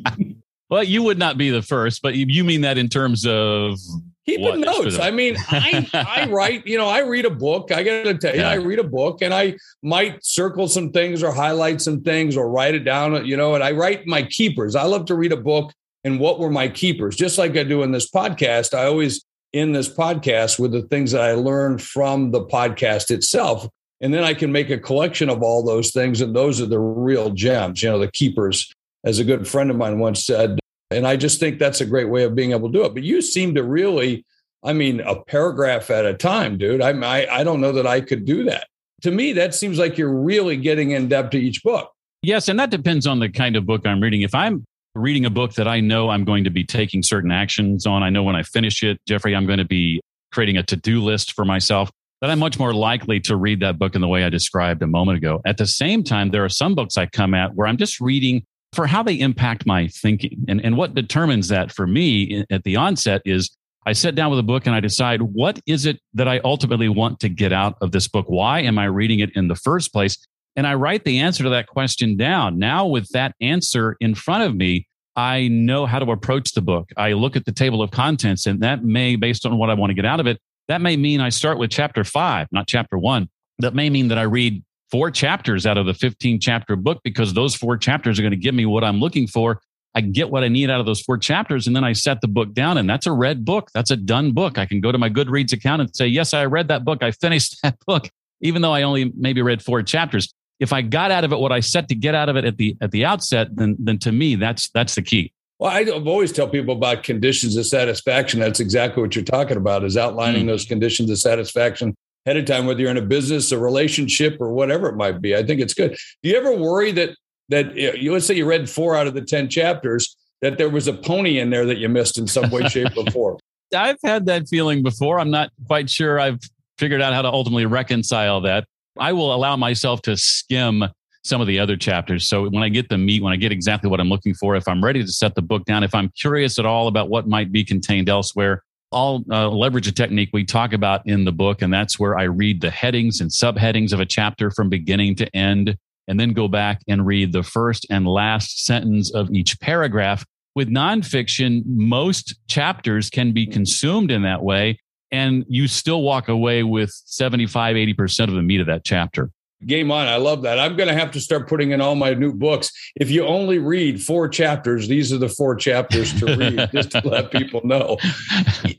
well, 0.70 0.84
you 0.84 1.02
would 1.04 1.18
not 1.18 1.38
be 1.38 1.50
the 1.50 1.62
first, 1.62 2.02
but 2.02 2.16
you 2.16 2.44
mean 2.44 2.62
that 2.62 2.78
in 2.78 2.90
terms 2.90 3.26
of 3.26 3.80
keeping 4.26 4.62
notes. 4.62 5.00
I 5.00 5.12
mean, 5.12 5.36
I, 5.50 5.88
I 5.94 6.28
write, 6.30 6.66
you 6.66 6.78
know, 6.78 6.88
I 6.88 7.00
read 7.00 7.26
a 7.26 7.30
book. 7.30 7.72
I 7.72 7.84
got 7.84 8.04
to 8.04 8.18
tell 8.18 8.34
you, 8.34 8.42
yeah. 8.42 8.50
I 8.50 8.56
read 8.56 8.80
a 8.80 8.84
book 8.84 9.22
and 9.22 9.34
I 9.34 9.58
might 9.82 10.24
circle 10.26 10.68
some 10.68 10.92
things 10.92 11.24
or 11.24 11.32
highlight 11.32 11.82
some 11.82 12.02
things 12.02 12.38
or 12.38 12.50
write 12.50 12.76
it 12.76 12.84
down, 12.84 13.26
you 13.26 13.38
know, 13.38 13.56
and 13.56 13.64
I 13.64 13.72
write 13.72 14.08
my 14.08 14.24
keepers. 14.24 14.76
I 14.76 14.84
love 14.84 15.06
to 15.06 15.16
read 15.16 15.32
a 15.32 15.38
book 15.38 15.74
and 16.04 16.20
what 16.20 16.40
were 16.40 16.50
my 16.50 16.68
keepers, 16.68 17.16
just 17.16 17.38
like 17.38 17.56
I 17.58 17.64
do 17.64 17.84
in 17.84 17.92
this 17.92 18.10
podcast. 18.10 18.74
I 18.74 18.86
always 18.86 19.26
in 19.54 19.72
this 19.72 19.88
podcast 19.88 20.60
with 20.60 20.72
the 20.72 20.82
things 20.82 21.12
that 21.12 21.22
I 21.22 21.34
learned 21.34 21.82
from 21.82 22.32
the 22.32 22.44
podcast 22.46 23.12
itself. 23.12 23.68
And 24.02 24.14
then 24.14 24.24
I 24.24 24.34
can 24.34 24.52
make 24.52 24.70
a 24.70 24.78
collection 24.78 25.30
of 25.30 25.42
all 25.44 25.64
those 25.64 25.92
things. 25.92 26.20
And 26.20 26.36
those 26.36 26.60
are 26.60 26.66
the 26.66 26.80
real 26.80 27.30
gems, 27.30 27.82
you 27.82 27.90
know, 27.90 28.00
the 28.00 28.12
keepers. 28.12 28.74
As 29.06 29.20
a 29.20 29.24
good 29.24 29.48
friend 29.48 29.70
of 29.70 29.78
mine 29.78 30.00
once 30.00 30.26
said, 30.26 30.60
and 30.94 31.08
I 31.08 31.16
just 31.16 31.40
think 31.40 31.60
that's 31.60 31.82
a 31.82 31.86
great 31.86 32.10
way 32.10 32.24
of 32.24 32.36
being 32.36 32.52
able 32.52 32.72
to 32.72 32.78
do 32.78 32.86
it. 32.86 32.94
But 32.94 33.04
you 33.04 33.22
seem 33.22 33.56
to 33.56 33.64
really, 33.64 34.26
I 34.64 34.74
mean, 34.74 35.00
a 35.02 35.22
paragraph 35.24 35.90
at 35.90 36.06
a 36.06 36.14
time, 36.14 36.58
dude. 36.58 36.82
I, 36.82 36.92
I, 36.92 37.40
I 37.40 37.44
don't 37.44 37.62
know 37.62 37.72
that 37.74 37.88
I 37.88 38.02
could 38.02 38.26
do 38.26 38.44
that. 38.46 38.68
To 39.02 39.12
me, 39.12 39.34
that 39.34 39.54
seems 39.54 39.78
like 39.78 39.98
you're 39.98 40.14
really 40.14 40.56
getting 40.56 40.92
in 40.92 41.10
depth 41.10 41.32
to 41.32 41.38
each 41.38 41.64
book. 41.64 41.92
Yes. 42.22 42.48
And 42.48 42.58
that 42.60 42.70
depends 42.70 43.06
on 43.06 43.20
the 43.20 43.30
kind 43.30 43.56
of 43.56 43.66
book 43.66 43.86
I'm 43.86 44.00
reading. 44.00 44.22
If 44.22 44.34
I'm 44.34 44.64
reading 44.96 45.26
a 45.26 45.30
book 45.30 45.54
that 45.56 45.68
I 45.68 45.82
know 45.82 46.10
I'm 46.10 46.24
going 46.24 46.46
to 46.46 46.50
be 46.50 46.64
taking 46.64 47.04
certain 47.04 47.32
actions 47.32 47.86
on, 47.86 48.02
I 48.02 48.10
know 48.10 48.24
when 48.24 48.36
I 48.36 48.44
finish 48.44 48.82
it, 48.84 48.98
Jeffrey, 49.06 49.36
I'm 49.36 49.46
going 49.46 49.60
to 49.60 49.66
be 49.66 50.00
creating 50.32 50.58
a 50.58 50.64
to 50.64 50.76
do 50.76 51.02
list 51.02 51.34
for 51.34 51.44
myself, 51.44 51.92
that 52.22 52.30
I'm 52.30 52.40
much 52.40 52.58
more 52.58 52.74
likely 52.74 53.20
to 53.22 53.36
read 53.36 53.60
that 53.60 53.78
book 53.78 53.96
in 53.96 54.02
the 54.02 54.08
way 54.08 54.24
I 54.24 54.30
described 54.30 54.82
a 54.82 54.88
moment 54.88 55.18
ago. 55.18 55.42
At 55.46 55.58
the 55.58 55.68
same 55.68 56.04
time, 56.04 56.30
there 56.30 56.46
are 56.46 56.50
some 56.50 56.74
books 56.74 56.98
I 56.98 57.06
come 57.06 57.34
at 57.34 57.54
where 57.56 57.68
I'm 57.68 57.76
just 57.76 58.00
reading 58.00 58.46
for 58.74 58.88
how 58.88 59.04
they 59.04 59.16
impact 59.16 59.66
my 59.66 59.88
thinking. 59.88 60.46
And, 60.48 60.64
and 60.64 60.78
what 60.78 60.96
determines 60.96 61.48
that 61.50 61.72
for 61.72 61.88
me 61.88 62.44
at 62.50 62.64
the 62.64 62.76
onset 62.76 63.22
is 63.26 63.56
I 63.86 63.94
sit 63.94 64.16
down 64.16 64.30
with 64.30 64.40
a 64.40 64.44
book 64.44 64.66
and 64.66 64.76
I 64.76 64.80
decide 64.80 65.22
what 65.22 65.60
is 65.68 65.86
it 65.86 66.00
that 66.14 66.28
I 66.28 66.40
ultimately 66.44 66.90
want 66.90 67.20
to 67.20 67.30
get 67.30 67.52
out 67.52 67.76
of 67.82 67.92
this 67.92 68.08
book? 68.08 68.26
Why 68.28 68.62
am 68.62 68.80
I 68.80 68.86
reading 68.86 69.20
it 69.20 69.32
in 69.36 69.48
the 69.48 69.56
first 69.56 69.92
place? 69.92 70.18
And 70.56 70.66
I 70.68 70.76
write 70.76 71.04
the 71.04 71.20
answer 71.20 71.44
to 71.44 71.50
that 71.50 71.68
question 71.68 72.16
down. 72.16 72.60
Now, 72.60 72.86
with 72.86 73.10
that 73.10 73.36
answer 73.42 73.98
in 74.00 74.16
front 74.16 74.44
of 74.44 74.56
me, 74.56 74.88
I 75.16 75.48
know 75.48 75.86
how 75.86 76.00
to 76.00 76.12
approach 76.12 76.54
the 76.54 76.62
book. 76.62 76.90
I 76.98 77.14
look 77.14 77.36
at 77.36 77.46
the 77.46 77.52
table 77.52 77.82
of 77.82 77.92
contents, 77.92 78.46
and 78.46 78.62
that 78.62 78.84
may, 78.84 79.16
based 79.16 79.46
on 79.46 79.58
what 79.58 79.70
I 79.70 79.74
want 79.74 79.92
to 79.92 79.96
get 79.96 80.06
out 80.06 80.20
of 80.20 80.28
it, 80.28 80.40
that 80.68 80.82
may 80.82 80.96
mean 80.96 81.22
I 81.22 81.30
start 81.30 81.58
with 81.60 81.70
chapter 81.70 82.04
five, 82.04 82.48
not 82.52 82.68
chapter 82.68 82.98
one. 82.98 83.30
That 83.60 83.76
may 83.76 83.90
mean 83.90 84.08
that 84.08 84.18
I 84.18 84.24
read 84.24 84.64
four 84.94 85.10
chapters 85.10 85.66
out 85.66 85.76
of 85.76 85.88
the 85.88 85.94
15 85.96 86.40
chapter 86.40 86.76
book 86.76 87.02
because 87.04 87.34
those 87.34 87.56
four 87.56 87.78
chapters 87.78 88.20
are 88.20 88.22
going 88.22 88.30
to 88.30 88.38
give 88.38 88.54
me 88.54 88.68
what 88.68 88.84
I'm 88.84 89.00
looking 89.00 89.26
for. 89.26 89.60
I 89.96 90.02
get 90.02 90.30
what 90.30 90.44
I 90.44 90.50
need 90.50 90.70
out 90.70 90.80
of 90.80 90.86
those 90.86 91.02
four 91.02 91.18
chapters 91.18 91.66
and 91.66 91.76
then 91.76 91.84
I 91.84 91.94
set 91.94 92.22
the 92.22 92.28
book 92.28 92.54
down 92.54 92.78
and 92.78 92.88
that's 92.88 93.08
a 93.08 93.12
read 93.12 93.44
book. 93.44 93.72
That's 93.74 93.90
a 93.90 93.98
done 93.98 94.34
book. 94.34 94.60
I 94.60 94.68
can 94.68 94.82
go 94.82 94.92
to 94.92 95.00
my 95.00 95.10
Goodreads 95.10 95.52
account 95.52 95.82
and 95.82 95.96
say, 95.96 96.06
yes, 96.06 96.32
I 96.32 96.46
read 96.46 96.68
that 96.68 96.86
book. 96.86 97.02
I 97.02 97.10
finished 97.10 97.60
that 97.64 97.76
book, 97.88 98.08
even 98.42 98.62
though 98.62 98.72
I 98.72 98.84
only 98.84 99.12
maybe 99.18 99.42
read 99.42 99.64
four 99.64 99.82
chapters. 99.82 100.32
If 100.60 100.72
I 100.72 100.84
got 100.84 101.10
out 101.10 101.24
of 101.24 101.34
it 101.34 101.40
what 101.40 101.52
I 101.52 101.60
set 101.60 101.90
to 101.90 101.96
get 101.96 102.14
out 102.14 102.30
of 102.30 102.36
it 102.36 102.46
at 102.46 102.58
the 102.58 102.78
at 102.80 102.92
the 102.92 103.04
outset, 103.04 103.48
then 103.56 103.76
then 103.80 103.98
to 104.00 104.12
me 104.12 104.36
that's 104.36 104.70
that's 104.70 104.94
the 104.94 105.02
key. 105.02 105.34
Well, 105.58 105.72
I 105.72 105.86
always 105.86 106.32
tell 106.32 106.48
people 106.48 106.76
about 106.76 107.02
conditions 107.02 107.58
of 107.58 107.66
satisfaction. 107.66 108.40
That's 108.40 108.60
exactly 108.60 109.02
what 109.02 109.16
you're 109.16 109.26
talking 109.26 109.58
about 109.58 109.84
is 109.84 109.98
outlining 109.98 110.44
mm. 110.44 110.50
those 110.50 110.66
conditions 110.66 111.10
of 111.10 111.18
satisfaction 111.18 111.96
ahead 112.26 112.38
of 112.38 112.46
time, 112.46 112.66
whether 112.66 112.82
you're 112.82 112.92
in 112.92 112.98
a 112.98 113.02
business, 113.02 113.52
a 113.52 113.58
relationship, 113.58 114.38
or 114.40 114.54
whatever 114.54 114.88
it 114.90 114.96
might 114.96 115.22
be. 115.22 115.36
I 115.36 115.44
think 115.44 115.62
it's 115.62 115.74
good. 115.74 115.98
Do 116.22 116.30
you 116.30 116.38
ever 116.38 116.56
worry 116.56 116.92
that 116.94 117.12
that 117.50 117.76
you 117.76 118.14
let's 118.14 118.26
say 118.26 118.36
you 118.36 118.46
read 118.46 118.70
four 118.70 118.96
out 118.96 119.08
of 119.08 119.14
the 119.14 119.22
ten 119.22 119.50
chapters 119.50 120.16
that 120.42 120.58
there 120.58 120.70
was 120.70 120.88
a 120.88 120.94
pony 120.94 121.40
in 121.40 121.50
there 121.50 121.66
that 121.66 121.78
you 121.78 121.90
missed 121.90 122.18
in 122.18 122.28
some 122.28 122.50
way, 122.50 122.68
shape, 122.68 122.96
or 122.98 123.06
form? 123.12 123.38
I've 123.76 123.98
had 124.04 124.26
that 124.28 124.48
feeling 124.48 124.84
before. 124.84 125.20
I'm 125.20 125.32
not 125.32 125.52
quite 125.68 125.90
sure 125.90 126.20
I've 126.20 126.40
figured 126.78 127.02
out 127.02 127.14
how 127.14 127.24
to 127.24 127.30
ultimately 127.30 127.66
reconcile 127.66 128.42
that. 128.42 128.66
I 129.00 129.14
will 129.14 129.34
allow 129.34 129.56
myself 129.56 130.02
to 130.04 130.16
skim 130.16 130.84
some 131.24 131.42
of 131.42 131.48
the 131.48 131.58
other 131.58 131.78
chapters. 131.78 132.28
So 132.28 132.50
when 132.50 132.64
I 132.64 132.70
get 132.70 132.90
the 132.90 132.98
meat, 132.98 133.24
when 133.24 133.34
I 133.34 133.38
get 133.38 133.52
exactly 133.52 133.90
what 133.90 134.00
I'm 134.00 134.10
looking 134.10 134.34
for, 134.34 134.56
if 134.56 134.68
I'm 134.68 134.84
ready 134.84 135.02
to 135.04 135.12
set 135.12 135.36
the 135.36 135.42
book 135.42 135.66
down, 135.66 135.84
if 135.84 135.96
I'm 135.96 136.10
curious 136.10 136.60
at 136.60 136.66
all 136.66 136.88
about 136.88 137.10
what 137.10 137.28
might 137.28 137.52
be 137.52 137.64
contained 137.64 138.10
elsewhere, 138.10 138.62
I'll 138.94 139.24
uh, 139.32 139.50
leverage 139.50 139.88
a 139.88 139.92
technique 139.92 140.30
we 140.34 140.46
talk 140.46 140.74
about 140.74 141.02
in 141.06 141.26
the 141.26 141.32
book, 141.32 141.62
and 141.62 141.74
that's 141.74 142.00
where 142.00 142.18
I 142.18 142.24
read 142.24 142.62
the 142.62 142.70
headings 142.70 143.20
and 143.22 143.30
subheadings 143.30 143.94
of 143.94 144.00
a 144.00 144.06
chapter 144.06 144.52
from 144.52 144.70
beginning 144.70 145.16
to 145.18 145.36
end, 145.36 145.78
and 146.08 146.20
then 146.20 146.34
go 146.34 146.48
back 146.48 146.82
and 146.88 147.06
read 147.06 147.32
the 147.32 147.44
first 147.44 147.86
and 147.90 148.08
last 148.08 148.66
sentence 148.66 149.14
of 149.14 149.30
each 149.32 149.60
paragraph. 149.60 150.26
With 150.56 150.70
nonfiction, 150.70 151.64
most 151.66 152.36
chapters 152.48 153.10
can 153.10 153.32
be 153.32 153.48
consumed 153.48 154.12
in 154.12 154.22
that 154.22 154.44
way, 154.44 154.80
and 155.12 155.44
you 155.48 155.68
still 155.68 156.02
walk 156.02 156.28
away 156.28 156.64
with 156.64 156.92
75, 156.92 157.76
80% 157.76 158.28
of 158.28 158.36
the 158.36 158.42
meat 158.42 158.62
of 158.62 158.68
that 158.68 158.84
chapter. 158.84 159.32
Game 159.68 159.92
on. 159.92 160.08
I 160.08 160.18
love 160.18 160.42
that. 160.44 160.60
I'm 160.60 160.76
going 160.76 160.90
to 160.90 160.96
have 160.96 161.12
to 161.12 161.20
start 161.20 161.48
putting 161.48 161.72
in 161.72 161.82
all 161.82 161.96
my 161.96 162.14
new 162.14 162.34
books. 162.34 162.72
If 162.96 163.10
you 163.10 163.26
only 163.26 163.60
read 163.60 164.02
four 164.02 164.28
chapters, 164.28 164.88
these 164.88 165.12
are 165.14 165.18
the 165.18 165.30
four 165.30 165.56
chapters 165.56 166.18
to 166.20 166.36
read, 166.36 166.70
just 166.74 166.92
to 166.92 167.02
let 167.08 167.32
people 167.32 167.62
know. 167.64 167.98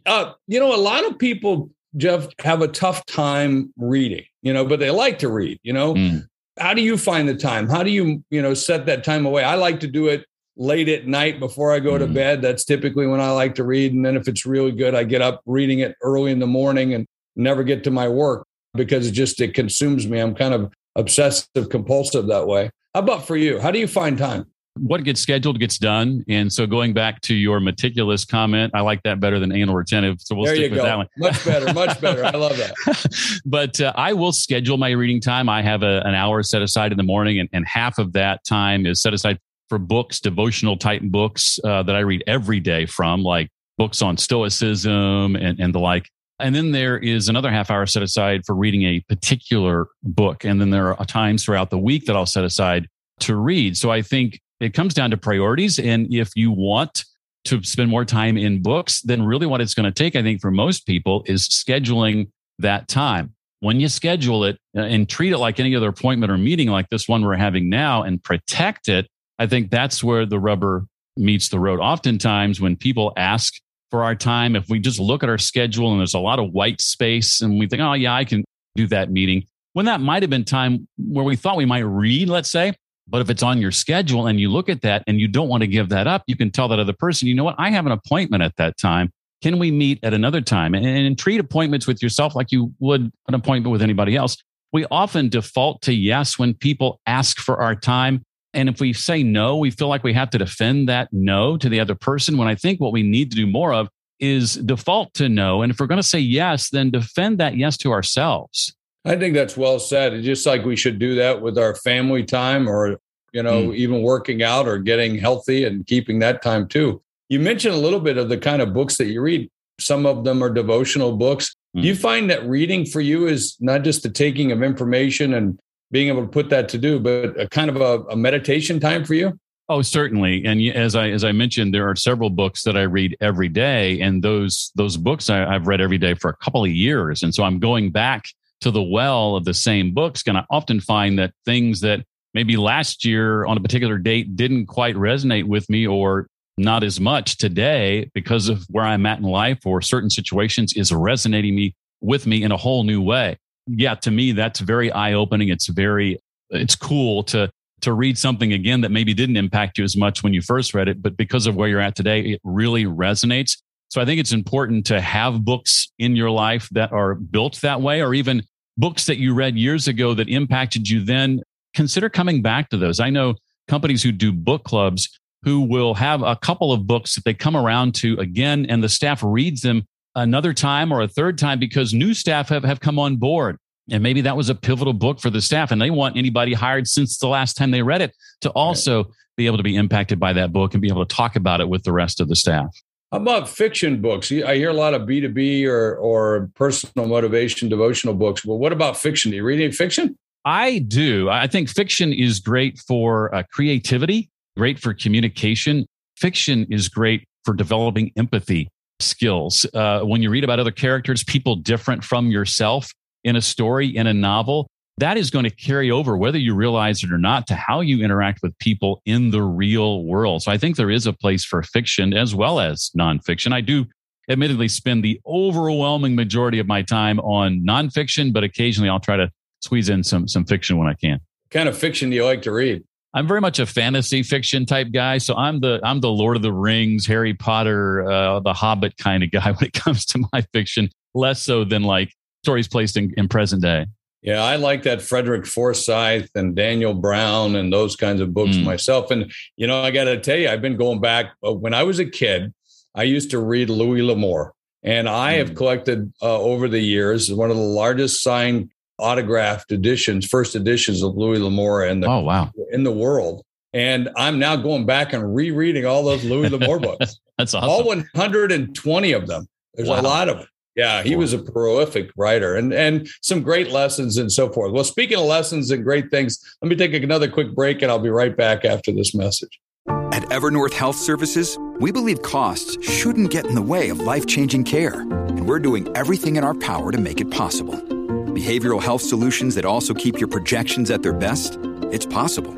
Uh, 0.06 0.32
you 0.46 0.60
know, 0.60 0.74
a 0.74 0.78
lot 0.78 1.04
of 1.04 1.18
people, 1.18 1.70
Jeff, 1.96 2.28
have 2.40 2.62
a 2.62 2.68
tough 2.68 3.04
time 3.06 3.72
reading, 3.76 4.24
you 4.42 4.52
know, 4.52 4.64
but 4.64 4.80
they 4.80 4.90
like 4.90 5.18
to 5.20 5.28
read, 5.28 5.58
you 5.62 5.72
know. 5.72 5.94
Mm. 5.94 6.28
How 6.58 6.74
do 6.74 6.82
you 6.82 6.96
find 6.96 7.28
the 7.28 7.34
time? 7.34 7.68
How 7.68 7.82
do 7.82 7.90
you, 7.90 8.22
you 8.30 8.40
know, 8.40 8.54
set 8.54 8.86
that 8.86 9.02
time 9.02 9.26
away? 9.26 9.42
I 9.42 9.56
like 9.56 9.80
to 9.80 9.88
do 9.88 10.08
it 10.08 10.24
late 10.56 10.88
at 10.88 11.06
night 11.06 11.40
before 11.40 11.72
I 11.72 11.80
go 11.80 11.98
to 11.98 12.06
mm. 12.06 12.14
bed. 12.14 12.42
That's 12.42 12.64
typically 12.64 13.06
when 13.06 13.20
I 13.20 13.30
like 13.30 13.56
to 13.56 13.64
read. 13.64 13.92
And 13.92 14.04
then 14.04 14.16
if 14.16 14.28
it's 14.28 14.46
really 14.46 14.70
good, 14.70 14.94
I 14.94 15.04
get 15.04 15.20
up 15.20 15.42
reading 15.46 15.80
it 15.80 15.96
early 16.02 16.30
in 16.30 16.38
the 16.38 16.46
morning 16.46 16.94
and 16.94 17.06
never 17.36 17.64
get 17.64 17.82
to 17.84 17.90
my 17.90 18.08
work 18.08 18.46
because 18.74 19.06
it 19.06 19.12
just 19.12 19.40
it 19.40 19.54
consumes 19.54 20.06
me. 20.06 20.18
I'm 20.18 20.34
kind 20.34 20.54
of 20.54 20.72
obsessive 20.96 21.68
compulsive 21.70 22.26
that 22.28 22.46
way. 22.46 22.70
How 22.94 23.00
about 23.00 23.26
for 23.26 23.36
you? 23.36 23.60
How 23.60 23.70
do 23.70 23.78
you 23.78 23.88
find 23.88 24.16
time? 24.16 24.46
What 24.76 25.04
gets 25.04 25.20
scheduled 25.20 25.60
gets 25.60 25.78
done. 25.78 26.24
And 26.28 26.52
so 26.52 26.66
going 26.66 26.94
back 26.94 27.20
to 27.22 27.34
your 27.34 27.60
meticulous 27.60 28.24
comment, 28.24 28.72
I 28.74 28.80
like 28.80 29.02
that 29.04 29.20
better 29.20 29.38
than 29.38 29.52
anal 29.52 29.76
retentive. 29.76 30.16
So 30.20 30.34
we'll 30.34 30.46
there 30.46 30.56
stick 30.56 30.72
with 30.72 30.80
go. 30.80 30.84
that 30.84 30.96
one. 30.96 31.06
Much 31.16 31.44
better, 31.44 31.72
much 31.72 32.00
better. 32.00 32.24
I 32.24 32.30
love 32.30 32.56
that. 32.56 33.40
but 33.46 33.80
uh, 33.80 33.92
I 33.94 34.12
will 34.14 34.32
schedule 34.32 34.76
my 34.76 34.90
reading 34.90 35.20
time. 35.20 35.48
I 35.48 35.62
have 35.62 35.84
a, 35.84 36.02
an 36.04 36.16
hour 36.16 36.42
set 36.42 36.60
aside 36.60 36.90
in 36.90 36.98
the 36.98 37.04
morning, 37.04 37.38
and, 37.38 37.48
and 37.52 37.64
half 37.68 37.98
of 37.98 38.14
that 38.14 38.44
time 38.44 38.84
is 38.84 39.00
set 39.00 39.14
aside 39.14 39.38
for 39.68 39.78
books, 39.78 40.18
devotional 40.18 40.76
type 40.76 41.02
books 41.02 41.60
uh, 41.62 41.84
that 41.84 41.94
I 41.94 42.00
read 42.00 42.24
every 42.26 42.58
day 42.58 42.84
from, 42.84 43.22
like 43.22 43.50
books 43.78 44.02
on 44.02 44.16
stoicism 44.16 45.36
and, 45.36 45.60
and 45.60 45.72
the 45.72 45.80
like. 45.80 46.10
And 46.40 46.54
then 46.54 46.72
there 46.72 46.98
is 46.98 47.28
another 47.28 47.50
half 47.50 47.70
hour 47.70 47.86
set 47.86 48.02
aside 48.02 48.44
for 48.44 48.54
reading 48.54 48.82
a 48.82 49.00
particular 49.08 49.86
book. 50.02 50.44
And 50.44 50.60
then 50.60 50.70
there 50.70 50.98
are 50.98 51.06
times 51.06 51.44
throughout 51.44 51.70
the 51.70 51.78
week 51.78 52.06
that 52.06 52.16
I'll 52.16 52.26
set 52.26 52.44
aside 52.44 52.88
to 53.20 53.36
read. 53.36 53.76
So 53.76 53.90
I 53.90 54.02
think 54.02 54.40
it 54.60 54.74
comes 54.74 54.94
down 54.94 55.10
to 55.10 55.16
priorities. 55.16 55.78
And 55.78 56.12
if 56.12 56.30
you 56.34 56.50
want 56.50 57.04
to 57.44 57.62
spend 57.62 57.90
more 57.90 58.04
time 58.04 58.36
in 58.36 58.62
books, 58.62 59.00
then 59.02 59.22
really 59.22 59.46
what 59.46 59.60
it's 59.60 59.74
going 59.74 59.84
to 59.84 59.92
take, 59.92 60.16
I 60.16 60.22
think, 60.22 60.40
for 60.40 60.50
most 60.50 60.86
people 60.86 61.22
is 61.26 61.48
scheduling 61.48 62.30
that 62.58 62.88
time. 62.88 63.34
When 63.60 63.80
you 63.80 63.88
schedule 63.88 64.44
it 64.44 64.58
uh, 64.76 64.80
and 64.80 65.08
treat 65.08 65.32
it 65.32 65.38
like 65.38 65.60
any 65.60 65.74
other 65.76 65.88
appointment 65.88 66.32
or 66.32 66.38
meeting 66.38 66.68
like 66.68 66.88
this 66.90 67.08
one 67.08 67.22
we're 67.22 67.36
having 67.36 67.68
now 67.68 68.02
and 68.02 68.22
protect 68.22 68.88
it, 68.88 69.06
I 69.38 69.46
think 69.46 69.70
that's 69.70 70.02
where 70.02 70.26
the 70.26 70.38
rubber 70.38 70.86
meets 71.16 71.48
the 71.48 71.60
road. 71.60 71.80
Oftentimes, 71.80 72.60
when 72.60 72.76
people 72.76 73.12
ask 73.16 73.54
for 73.94 74.02
our 74.02 74.16
time. 74.16 74.56
If 74.56 74.68
we 74.68 74.80
just 74.80 74.98
look 74.98 75.22
at 75.22 75.28
our 75.28 75.38
schedule 75.38 75.92
and 75.92 76.00
there's 76.00 76.14
a 76.14 76.18
lot 76.18 76.40
of 76.40 76.50
white 76.50 76.80
space 76.80 77.40
and 77.40 77.60
we 77.60 77.68
think, 77.68 77.80
oh, 77.80 77.92
yeah, 77.92 78.12
I 78.12 78.24
can 78.24 78.42
do 78.74 78.88
that 78.88 79.08
meeting, 79.08 79.44
when 79.74 79.86
that 79.86 80.00
might 80.00 80.24
have 80.24 80.30
been 80.30 80.44
time 80.44 80.88
where 80.98 81.24
we 81.24 81.36
thought 81.36 81.56
we 81.56 81.64
might 81.64 81.84
read, 81.86 82.28
let's 82.28 82.50
say. 82.50 82.72
But 83.06 83.20
if 83.20 83.30
it's 83.30 83.44
on 83.44 83.60
your 83.60 83.70
schedule 83.70 84.26
and 84.26 84.40
you 84.40 84.50
look 84.50 84.68
at 84.68 84.82
that 84.82 85.04
and 85.06 85.20
you 85.20 85.28
don't 85.28 85.46
want 85.46 85.60
to 85.60 85.68
give 85.68 85.90
that 85.90 86.08
up, 86.08 86.24
you 86.26 86.36
can 86.36 86.50
tell 86.50 86.66
that 86.66 86.80
other 86.80 86.92
person, 86.92 87.28
you 87.28 87.36
know 87.36 87.44
what, 87.44 87.54
I 87.56 87.70
have 87.70 87.86
an 87.86 87.92
appointment 87.92 88.42
at 88.42 88.56
that 88.56 88.76
time. 88.78 89.12
Can 89.44 89.60
we 89.60 89.70
meet 89.70 90.00
at 90.02 90.12
another 90.12 90.40
time? 90.40 90.74
And, 90.74 90.84
and 90.84 91.16
treat 91.16 91.38
appointments 91.38 91.86
with 91.86 92.02
yourself 92.02 92.34
like 92.34 92.50
you 92.50 92.74
would 92.80 93.12
an 93.28 93.34
appointment 93.34 93.70
with 93.70 93.82
anybody 93.82 94.16
else. 94.16 94.36
We 94.72 94.86
often 94.90 95.28
default 95.28 95.82
to 95.82 95.94
yes 95.94 96.36
when 96.36 96.54
people 96.54 96.98
ask 97.06 97.38
for 97.38 97.62
our 97.62 97.76
time. 97.76 98.24
And 98.54 98.68
if 98.68 98.80
we 98.80 98.92
say 98.92 99.22
no, 99.22 99.56
we 99.56 99.70
feel 99.70 99.88
like 99.88 100.04
we 100.04 100.12
have 100.12 100.30
to 100.30 100.38
defend 100.38 100.88
that 100.88 101.08
no 101.12 101.56
to 101.56 101.68
the 101.68 101.80
other 101.80 101.94
person. 101.94 102.38
When 102.38 102.48
I 102.48 102.54
think 102.54 102.80
what 102.80 102.92
we 102.92 103.02
need 103.02 103.30
to 103.30 103.36
do 103.36 103.46
more 103.46 103.74
of 103.74 103.88
is 104.20 104.54
default 104.54 105.12
to 105.14 105.28
no. 105.28 105.62
And 105.62 105.72
if 105.72 105.80
we're 105.80 105.86
going 105.86 106.00
to 106.00 106.06
say 106.06 106.20
yes, 106.20 106.70
then 106.70 106.90
defend 106.90 107.38
that 107.38 107.56
yes 107.56 107.76
to 107.78 107.92
ourselves. 107.92 108.74
I 109.04 109.16
think 109.16 109.34
that's 109.34 109.56
well 109.56 109.78
said. 109.78 110.14
It's 110.14 110.24
just 110.24 110.46
like 110.46 110.64
we 110.64 110.76
should 110.76 110.98
do 110.98 111.16
that 111.16 111.42
with 111.42 111.58
our 111.58 111.74
family 111.74 112.24
time 112.24 112.68
or, 112.68 112.98
you 113.32 113.42
know, 113.42 113.64
mm. 113.64 113.76
even 113.76 114.02
working 114.02 114.42
out 114.42 114.66
or 114.66 114.78
getting 114.78 115.18
healthy 115.18 115.64
and 115.64 115.86
keeping 115.86 116.20
that 116.20 116.42
time 116.42 116.68
too. 116.68 117.02
You 117.28 117.40
mentioned 117.40 117.74
a 117.74 117.78
little 117.78 118.00
bit 118.00 118.16
of 118.16 118.28
the 118.28 118.38
kind 118.38 118.62
of 118.62 118.72
books 118.72 118.96
that 118.96 119.06
you 119.06 119.20
read. 119.20 119.50
Some 119.80 120.06
of 120.06 120.24
them 120.24 120.42
are 120.42 120.50
devotional 120.50 121.16
books. 121.16 121.54
Mm. 121.76 121.82
Do 121.82 121.88
you 121.88 121.96
find 121.96 122.30
that 122.30 122.48
reading 122.48 122.86
for 122.86 123.00
you 123.00 123.26
is 123.26 123.56
not 123.60 123.82
just 123.82 124.04
the 124.04 124.10
taking 124.10 124.52
of 124.52 124.62
information 124.62 125.34
and 125.34 125.58
being 125.94 126.08
able 126.08 126.22
to 126.22 126.28
put 126.28 126.50
that 126.50 126.68
to 126.68 126.76
do, 126.76 126.98
but 126.98 127.40
a 127.40 127.48
kind 127.48 127.70
of 127.70 127.76
a, 127.76 128.00
a 128.10 128.16
meditation 128.16 128.80
time 128.80 129.04
for 129.04 129.14
you? 129.14 129.38
Oh, 129.68 129.80
certainly. 129.80 130.44
And 130.44 130.60
as 130.76 130.96
I 130.96 131.10
as 131.10 131.22
I 131.22 131.30
mentioned, 131.30 131.72
there 131.72 131.88
are 131.88 131.94
several 131.94 132.30
books 132.30 132.64
that 132.64 132.76
I 132.76 132.82
read 132.82 133.16
every 133.20 133.48
day, 133.48 134.00
and 134.00 134.20
those 134.20 134.72
those 134.74 134.96
books 134.96 135.30
I, 135.30 135.36
have 135.50 135.68
read 135.68 135.80
every 135.80 135.96
day 135.96 136.14
for 136.14 136.28
a 136.28 136.36
couple 136.36 136.64
of 136.64 136.70
years, 136.70 137.22
and 137.22 137.32
so 137.32 137.44
I'm 137.44 137.60
going 137.60 137.92
back 137.92 138.24
to 138.62 138.72
the 138.72 138.82
well 138.82 139.36
of 139.36 139.44
the 139.44 139.54
same 139.54 139.94
books. 139.94 140.24
And 140.26 140.36
I 140.36 140.44
often 140.50 140.80
find 140.80 141.16
that 141.20 141.32
things 141.46 141.80
that 141.82 142.04
maybe 142.34 142.56
last 142.56 143.04
year 143.04 143.46
on 143.46 143.56
a 143.56 143.60
particular 143.60 143.96
date 143.96 144.34
didn't 144.34 144.66
quite 144.66 144.96
resonate 144.96 145.44
with 145.44 145.70
me, 145.70 145.86
or 145.86 146.26
not 146.58 146.82
as 146.82 146.98
much 146.98 147.38
today 147.38 148.10
because 148.14 148.48
of 148.48 148.64
where 148.68 148.84
I'm 148.84 149.06
at 149.06 149.18
in 149.20 149.24
life 149.24 149.64
or 149.64 149.80
certain 149.80 150.10
situations 150.10 150.72
is 150.72 150.92
resonating 150.92 151.54
me 151.54 151.76
with 152.00 152.26
me 152.26 152.42
in 152.42 152.50
a 152.50 152.56
whole 152.56 152.82
new 152.82 153.00
way 153.00 153.38
yeah, 153.66 153.94
to 153.96 154.10
me, 154.10 154.32
that's 154.32 154.60
very 154.60 154.90
eye 154.92 155.14
opening. 155.14 155.48
It's 155.48 155.66
very, 155.68 156.18
it's 156.50 156.76
cool 156.76 157.22
to, 157.24 157.50
to 157.80 157.92
read 157.92 158.16
something 158.16 158.52
again 158.52 158.80
that 158.82 158.90
maybe 158.90 159.14
didn't 159.14 159.36
impact 159.36 159.78
you 159.78 159.84
as 159.84 159.96
much 159.96 160.22
when 160.22 160.32
you 160.32 160.40
first 160.40 160.74
read 160.74 160.88
it, 160.88 161.02
but 161.02 161.16
because 161.16 161.46
of 161.46 161.54
where 161.54 161.68
you're 161.68 161.80
at 161.80 161.96
today, 161.96 162.20
it 162.20 162.40
really 162.44 162.84
resonates. 162.84 163.58
So 163.90 164.00
I 164.00 164.04
think 164.04 164.20
it's 164.20 164.32
important 164.32 164.86
to 164.86 165.00
have 165.00 165.44
books 165.44 165.92
in 165.98 166.16
your 166.16 166.30
life 166.30 166.68
that 166.72 166.92
are 166.92 167.14
built 167.14 167.60
that 167.60 167.80
way, 167.80 168.02
or 168.02 168.14
even 168.14 168.42
books 168.76 169.06
that 169.06 169.18
you 169.18 169.34
read 169.34 169.56
years 169.56 169.86
ago 169.86 170.14
that 170.14 170.28
impacted 170.28 170.88
you 170.88 171.04
then. 171.04 171.42
Consider 171.74 172.08
coming 172.08 172.42
back 172.42 172.70
to 172.70 172.76
those. 172.76 173.00
I 173.00 173.10
know 173.10 173.34
companies 173.68 174.02
who 174.02 174.12
do 174.12 174.32
book 174.32 174.64
clubs 174.64 175.08
who 175.42 175.60
will 175.60 175.94
have 175.94 176.22
a 176.22 176.36
couple 176.36 176.72
of 176.72 176.86
books 176.86 177.14
that 177.14 177.24
they 177.24 177.34
come 177.34 177.56
around 177.56 177.94
to 177.96 178.18
again, 178.18 178.66
and 178.68 178.82
the 178.82 178.88
staff 178.88 179.22
reads 179.22 179.60
them 179.60 179.84
another 180.14 180.52
time 180.52 180.92
or 180.92 181.02
a 181.02 181.08
third 181.08 181.38
time 181.38 181.58
because 181.58 181.92
new 181.92 182.14
staff 182.14 182.48
have, 182.48 182.64
have 182.64 182.80
come 182.80 182.98
on 182.98 183.16
board. 183.16 183.58
And 183.90 184.02
maybe 184.02 184.22
that 184.22 184.36
was 184.36 184.48
a 184.48 184.54
pivotal 184.54 184.94
book 184.94 185.20
for 185.20 185.28
the 185.28 185.42
staff, 185.42 185.70
and 185.70 185.80
they 185.80 185.90
want 185.90 186.16
anybody 186.16 186.54
hired 186.54 186.88
since 186.88 187.18
the 187.18 187.28
last 187.28 187.54
time 187.54 187.70
they 187.70 187.82
read 187.82 188.00
it 188.00 188.16
to 188.40 188.50
also 188.50 189.04
right. 189.04 189.12
be 189.36 189.46
able 189.46 189.58
to 189.58 189.62
be 189.62 189.76
impacted 189.76 190.18
by 190.18 190.32
that 190.32 190.52
book 190.52 190.72
and 190.72 190.80
be 190.80 190.88
able 190.88 191.04
to 191.04 191.14
talk 191.14 191.36
about 191.36 191.60
it 191.60 191.68
with 191.68 191.82
the 191.82 191.92
rest 191.92 192.18
of 192.18 192.28
the 192.28 192.36
staff. 192.36 192.74
How 193.12 193.18
about 193.18 193.46
fiction 193.48 194.00
books? 194.00 194.32
I 194.32 194.56
hear 194.56 194.70
a 194.70 194.74
lot 194.74 194.94
of 194.94 195.02
B2B 195.02 195.66
or, 195.66 195.96
or 195.96 196.50
personal 196.54 197.06
motivation 197.06 197.68
devotional 197.68 198.14
books. 198.14 198.44
Well, 198.44 198.58
what 198.58 198.72
about 198.72 198.96
fiction? 198.96 199.30
Do 199.30 199.36
you 199.36 199.44
read 199.44 199.60
any 199.60 199.70
fiction? 199.70 200.16
I 200.46 200.78
do. 200.78 201.28
I 201.28 201.46
think 201.46 201.68
fiction 201.68 202.12
is 202.12 202.40
great 202.40 202.78
for 202.78 203.34
uh, 203.34 203.42
creativity, 203.52 204.30
great 204.56 204.78
for 204.78 204.94
communication. 204.94 205.86
Fiction 206.16 206.66
is 206.70 206.88
great 206.88 207.28
for 207.44 207.54
developing 207.54 208.12
empathy 208.16 208.68
skills. 209.04 209.66
Uh, 209.74 210.00
when 210.00 210.22
you 210.22 210.30
read 210.30 210.44
about 210.44 210.58
other 210.58 210.70
characters, 210.70 211.22
people 211.24 211.56
different 211.56 212.02
from 212.04 212.30
yourself 212.30 212.90
in 213.22 213.36
a 213.36 213.42
story, 213.42 213.94
in 213.94 214.06
a 214.06 214.14
novel, 214.14 214.68
that 214.98 215.16
is 215.16 215.30
going 215.30 215.44
to 215.44 215.50
carry 215.50 215.90
over, 215.90 216.16
whether 216.16 216.38
you 216.38 216.54
realize 216.54 217.02
it 217.02 217.12
or 217.12 217.18
not, 217.18 217.46
to 217.48 217.54
how 217.54 217.80
you 217.80 218.04
interact 218.04 218.40
with 218.42 218.56
people 218.58 219.02
in 219.06 219.30
the 219.30 219.42
real 219.42 220.04
world. 220.04 220.42
So 220.42 220.52
I 220.52 220.58
think 220.58 220.76
there 220.76 220.90
is 220.90 221.06
a 221.06 221.12
place 221.12 221.44
for 221.44 221.62
fiction 221.62 222.14
as 222.14 222.34
well 222.34 222.60
as 222.60 222.90
nonfiction. 222.96 223.52
I 223.52 223.60
do 223.60 223.86
admittedly 224.28 224.68
spend 224.68 225.04
the 225.04 225.20
overwhelming 225.26 226.14
majority 226.14 226.58
of 226.58 226.66
my 226.66 226.82
time 226.82 227.18
on 227.20 227.60
nonfiction, 227.66 228.32
but 228.32 228.44
occasionally 228.44 228.88
I'll 228.88 229.00
try 229.00 229.16
to 229.16 229.30
squeeze 229.62 229.88
in 229.88 230.04
some 230.04 230.28
some 230.28 230.44
fiction 230.44 230.78
when 230.78 230.88
I 230.88 230.94
can. 230.94 231.20
What 231.44 231.50
kind 231.50 231.68
of 231.68 231.76
fiction 231.76 232.10
do 232.10 232.16
you 232.16 232.24
like 232.24 232.42
to 232.42 232.52
read? 232.52 232.84
I'm 233.14 233.28
very 233.28 233.40
much 233.40 233.60
a 233.60 233.66
fantasy 233.66 234.24
fiction 234.24 234.66
type 234.66 234.88
guy. 234.92 235.18
So 235.18 235.36
I'm 235.36 235.60
the 235.60 235.80
I'm 235.84 236.00
the 236.00 236.10
Lord 236.10 236.36
of 236.36 236.42
the 236.42 236.52
Rings, 236.52 237.06
Harry 237.06 237.32
Potter, 237.32 238.10
uh, 238.10 238.40
the 238.40 238.52
Hobbit 238.52 238.96
kind 238.96 239.22
of 239.22 239.30
guy 239.30 239.52
when 239.52 239.68
it 239.68 239.72
comes 239.72 240.04
to 240.06 240.24
my 240.32 240.42
fiction. 240.52 240.90
Less 241.14 241.40
so 241.40 241.64
than 241.64 241.84
like 241.84 242.12
stories 242.42 242.66
placed 242.66 242.96
in, 242.96 243.14
in 243.16 243.28
present 243.28 243.62
day. 243.62 243.86
Yeah, 244.20 244.42
I 244.42 244.56
like 244.56 244.82
that 244.84 245.00
Frederick 245.00 245.46
Forsyth 245.46 246.30
and 246.34 246.56
Daniel 246.56 246.94
Brown 246.94 247.56
and 247.56 247.72
those 247.72 247.94
kinds 247.94 248.20
of 248.20 248.34
books 248.34 248.56
mm. 248.56 248.64
myself. 248.64 249.10
And 249.10 249.30
you 249.56 249.66
know, 249.66 249.80
I 249.80 249.92
got 249.92 250.04
to 250.04 250.18
tell 250.18 250.36
you, 250.36 250.48
I've 250.48 250.62
been 250.62 250.76
going 250.76 251.00
back 251.00 251.34
uh, 251.46 251.52
when 251.52 251.74
I 251.74 251.84
was 251.84 252.00
a 252.00 252.06
kid. 252.06 252.52
I 252.96 253.04
used 253.04 253.30
to 253.30 253.38
read 253.38 253.70
Louis 253.70 254.02
L'Amour, 254.02 254.54
and 254.82 255.08
I 255.08 255.34
mm. 255.34 255.38
have 255.38 255.54
collected 255.54 256.12
uh, 256.20 256.40
over 256.40 256.66
the 256.68 256.80
years 256.80 257.32
one 257.32 257.50
of 257.50 257.56
the 257.56 257.62
largest 257.62 258.22
signed 258.22 258.70
autographed 258.98 259.72
editions, 259.72 260.26
first 260.26 260.54
editions 260.54 261.02
of 261.02 261.16
Louis 261.16 261.38
L'Amour 261.38 261.86
in 261.86 262.00
the 262.00 262.08
oh, 262.08 262.20
wow. 262.20 262.50
in 262.72 262.84
the 262.84 262.92
world. 262.92 263.42
And 263.72 264.08
I'm 264.16 264.38
now 264.38 264.54
going 264.54 264.86
back 264.86 265.12
and 265.12 265.34
rereading 265.34 265.84
all 265.84 266.04
those 266.04 266.24
Louis 266.24 266.48
L'Amour 266.48 266.78
books. 266.80 267.18
That's 267.38 267.54
awesome. 267.54 267.68
All 267.68 267.84
120 267.84 269.12
of 269.12 269.26
them. 269.26 269.46
There's 269.74 269.88
wow. 269.88 270.00
a 270.00 270.02
lot 270.02 270.28
of 270.28 270.38
them. 270.38 270.46
Yeah, 270.76 271.04
he 271.04 271.14
was 271.14 271.32
a 271.32 271.38
prolific 271.38 272.10
writer 272.16 272.56
and 272.56 272.72
and 272.72 273.08
some 273.22 273.42
great 273.42 273.70
lessons 273.70 274.16
and 274.16 274.30
so 274.30 274.50
forth. 274.50 274.72
Well, 274.72 274.82
speaking 274.82 275.18
of 275.18 275.24
lessons 275.24 275.70
and 275.70 275.84
great 275.84 276.10
things, 276.10 276.40
let 276.62 276.68
me 276.68 276.74
take 276.74 277.00
another 277.00 277.30
quick 277.30 277.54
break 277.54 277.80
and 277.82 277.92
I'll 277.92 278.00
be 278.00 278.10
right 278.10 278.36
back 278.36 278.64
after 278.64 278.90
this 278.90 279.14
message. 279.14 279.60
At 279.86 280.24
Evernorth 280.30 280.72
Health 280.72 280.96
Services, 280.96 281.58
we 281.78 281.92
believe 281.92 282.22
costs 282.22 282.76
shouldn't 282.84 283.30
get 283.30 283.46
in 283.46 283.54
the 283.54 283.62
way 283.62 283.88
of 283.88 284.00
life-changing 284.00 284.64
care, 284.64 285.00
and 285.00 285.46
we're 285.46 285.58
doing 285.58 285.94
everything 285.96 286.36
in 286.36 286.44
our 286.44 286.54
power 286.54 286.90
to 286.90 286.98
make 286.98 287.20
it 287.20 287.30
possible 287.30 288.03
Behavioral 288.34 288.82
health 288.82 289.00
solutions 289.00 289.54
that 289.54 289.64
also 289.64 289.94
keep 289.94 290.18
your 290.18 290.26
projections 290.26 290.90
at 290.90 291.04
their 291.04 291.12
best? 291.12 291.56
It's 291.92 292.04
possible. 292.04 292.52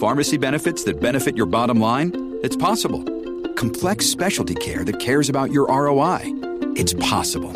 Pharmacy 0.00 0.38
benefits 0.38 0.84
that 0.84 1.02
benefit 1.02 1.36
your 1.36 1.44
bottom 1.44 1.78
line? 1.78 2.38
It's 2.42 2.56
possible. 2.56 3.04
Complex 3.52 4.06
specialty 4.06 4.54
care 4.54 4.84
that 4.84 5.00
cares 5.00 5.28
about 5.28 5.52
your 5.52 5.66
ROI? 5.66 6.20
It's 6.76 6.94
possible. 6.94 7.52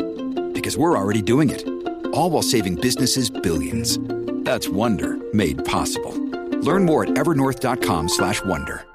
Because 0.53 0.77
we're 0.77 0.95
already 0.95 1.23
doing 1.23 1.49
it. 1.49 1.67
All 2.13 2.29
while 2.29 2.43
saving 2.43 2.75
businesses 2.75 3.31
billions. 3.31 3.97
That's 4.45 4.69
Wonder 4.69 5.17
made 5.33 5.65
possible. 5.65 6.13
Learn 6.59 6.85
more 6.85 7.05
at 7.05 7.09
evernorth.com/wonder. 7.09 8.85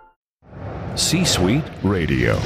C-Suite 0.95 1.65
Radio. 1.83 2.39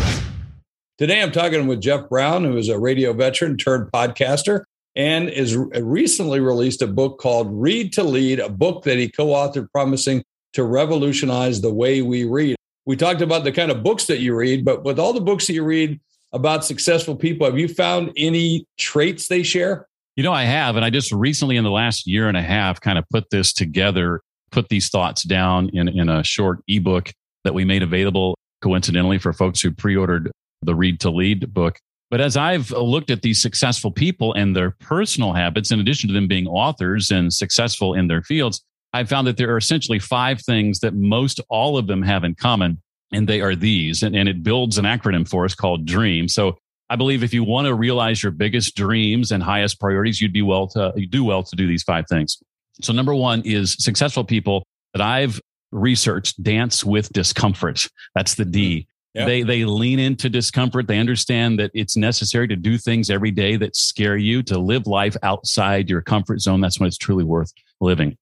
Today, 0.96 1.20
I'm 1.20 1.30
talking 1.30 1.66
with 1.66 1.82
Jeff 1.82 2.08
Brown, 2.08 2.44
who 2.44 2.56
is 2.56 2.70
a 2.70 2.78
radio 2.78 3.12
veteran 3.12 3.58
turned 3.58 3.92
podcaster 3.92 4.64
and 4.96 5.28
is 5.28 5.56
recently 5.56 6.40
released 6.40 6.82
a 6.82 6.86
book 6.86 7.18
called 7.18 7.48
Read 7.50 7.92
to 7.92 8.02
Lead, 8.02 8.40
a 8.40 8.48
book 8.48 8.84
that 8.84 8.98
he 8.98 9.08
co 9.08 9.26
authored 9.28 9.70
promising 9.70 10.24
to 10.54 10.64
revolutionize 10.64 11.60
the 11.60 11.72
way 11.72 12.02
we 12.02 12.24
read. 12.24 12.56
We 12.86 12.96
talked 12.96 13.20
about 13.20 13.44
the 13.44 13.52
kind 13.52 13.70
of 13.70 13.82
books 13.82 14.06
that 14.06 14.20
you 14.20 14.34
read, 14.34 14.64
but 14.64 14.84
with 14.84 14.98
all 14.98 15.12
the 15.12 15.20
books 15.20 15.46
that 15.48 15.52
you 15.52 15.64
read 15.64 16.00
about 16.32 16.64
successful 16.64 17.14
people, 17.14 17.46
have 17.46 17.58
you 17.58 17.68
found 17.68 18.12
any 18.16 18.66
traits 18.78 19.28
they 19.28 19.42
share? 19.42 19.86
You 20.16 20.22
know, 20.22 20.32
I 20.32 20.44
have. 20.44 20.76
And 20.76 20.84
I 20.84 20.90
just 20.90 21.12
recently, 21.12 21.56
in 21.56 21.64
the 21.64 21.70
last 21.70 22.06
year 22.06 22.28
and 22.28 22.36
a 22.36 22.42
half, 22.42 22.80
kind 22.80 22.96
of 22.96 23.04
put 23.10 23.28
this 23.30 23.52
together, 23.52 24.22
put 24.50 24.70
these 24.70 24.88
thoughts 24.88 25.24
down 25.24 25.68
in, 25.74 25.88
in 25.88 26.08
a 26.08 26.24
short 26.24 26.60
ebook 26.68 27.12
that 27.44 27.52
we 27.52 27.64
made 27.64 27.82
available 27.82 28.38
coincidentally 28.62 29.18
for 29.18 29.34
folks 29.34 29.60
who 29.60 29.70
pre 29.70 29.94
ordered 29.94 30.30
the 30.62 30.74
Read 30.74 31.00
to 31.00 31.10
Lead 31.10 31.52
book. 31.52 31.78
But 32.10 32.20
as 32.20 32.36
I've 32.36 32.70
looked 32.70 33.10
at 33.10 33.22
these 33.22 33.42
successful 33.42 33.90
people 33.90 34.32
and 34.34 34.54
their 34.54 34.70
personal 34.70 35.32
habits, 35.32 35.70
in 35.70 35.80
addition 35.80 36.08
to 36.08 36.14
them 36.14 36.28
being 36.28 36.46
authors 36.46 37.10
and 37.10 37.32
successful 37.32 37.94
in 37.94 38.06
their 38.06 38.22
fields, 38.22 38.62
I 38.92 39.04
found 39.04 39.26
that 39.26 39.36
there 39.36 39.52
are 39.52 39.58
essentially 39.58 39.98
five 39.98 40.40
things 40.40 40.80
that 40.80 40.94
most 40.94 41.40
all 41.48 41.76
of 41.76 41.86
them 41.86 42.02
have 42.02 42.24
in 42.24 42.34
common. 42.34 42.80
And 43.12 43.28
they 43.28 43.40
are 43.40 43.54
these, 43.54 44.02
and, 44.02 44.16
and 44.16 44.28
it 44.28 44.42
builds 44.42 44.78
an 44.78 44.84
acronym 44.84 45.28
for 45.28 45.44
us 45.44 45.54
called 45.54 45.86
DREAM. 45.86 46.26
So 46.26 46.58
I 46.90 46.96
believe 46.96 47.22
if 47.22 47.32
you 47.32 47.44
want 47.44 47.66
to 47.66 47.74
realize 47.74 48.20
your 48.20 48.32
biggest 48.32 48.74
dreams 48.74 49.30
and 49.30 49.42
highest 49.42 49.78
priorities, 49.78 50.20
you'd 50.20 50.32
be 50.32 50.42
well 50.42 50.66
to 50.68 50.92
you 50.96 51.06
do 51.06 51.22
well 51.22 51.44
to 51.44 51.56
do 51.56 51.68
these 51.68 51.84
five 51.84 52.06
things. 52.08 52.36
So 52.82 52.92
number 52.92 53.14
one 53.14 53.42
is 53.44 53.76
successful 53.78 54.24
people 54.24 54.66
that 54.92 55.02
I've 55.02 55.40
researched 55.70 56.42
dance 56.42 56.84
with 56.84 57.08
discomfort. 57.12 57.86
That's 58.16 58.34
the 58.34 58.44
D. 58.44 58.88
They 59.24 59.42
they 59.42 59.64
lean 59.64 59.98
into 59.98 60.28
discomfort. 60.28 60.86
They 60.86 60.98
understand 60.98 61.58
that 61.58 61.70
it's 61.74 61.96
necessary 61.96 62.48
to 62.48 62.56
do 62.56 62.76
things 62.76 63.08
every 63.08 63.30
day 63.30 63.56
that 63.56 63.76
scare 63.76 64.16
you, 64.16 64.42
to 64.44 64.58
live 64.58 64.86
life 64.86 65.16
outside 65.22 65.88
your 65.88 66.02
comfort 66.02 66.40
zone. 66.40 66.60
That's 66.60 66.78
when 66.78 66.86
it's 66.86 66.98
truly 66.98 67.24
worth 67.24 67.52
living. 67.80 68.16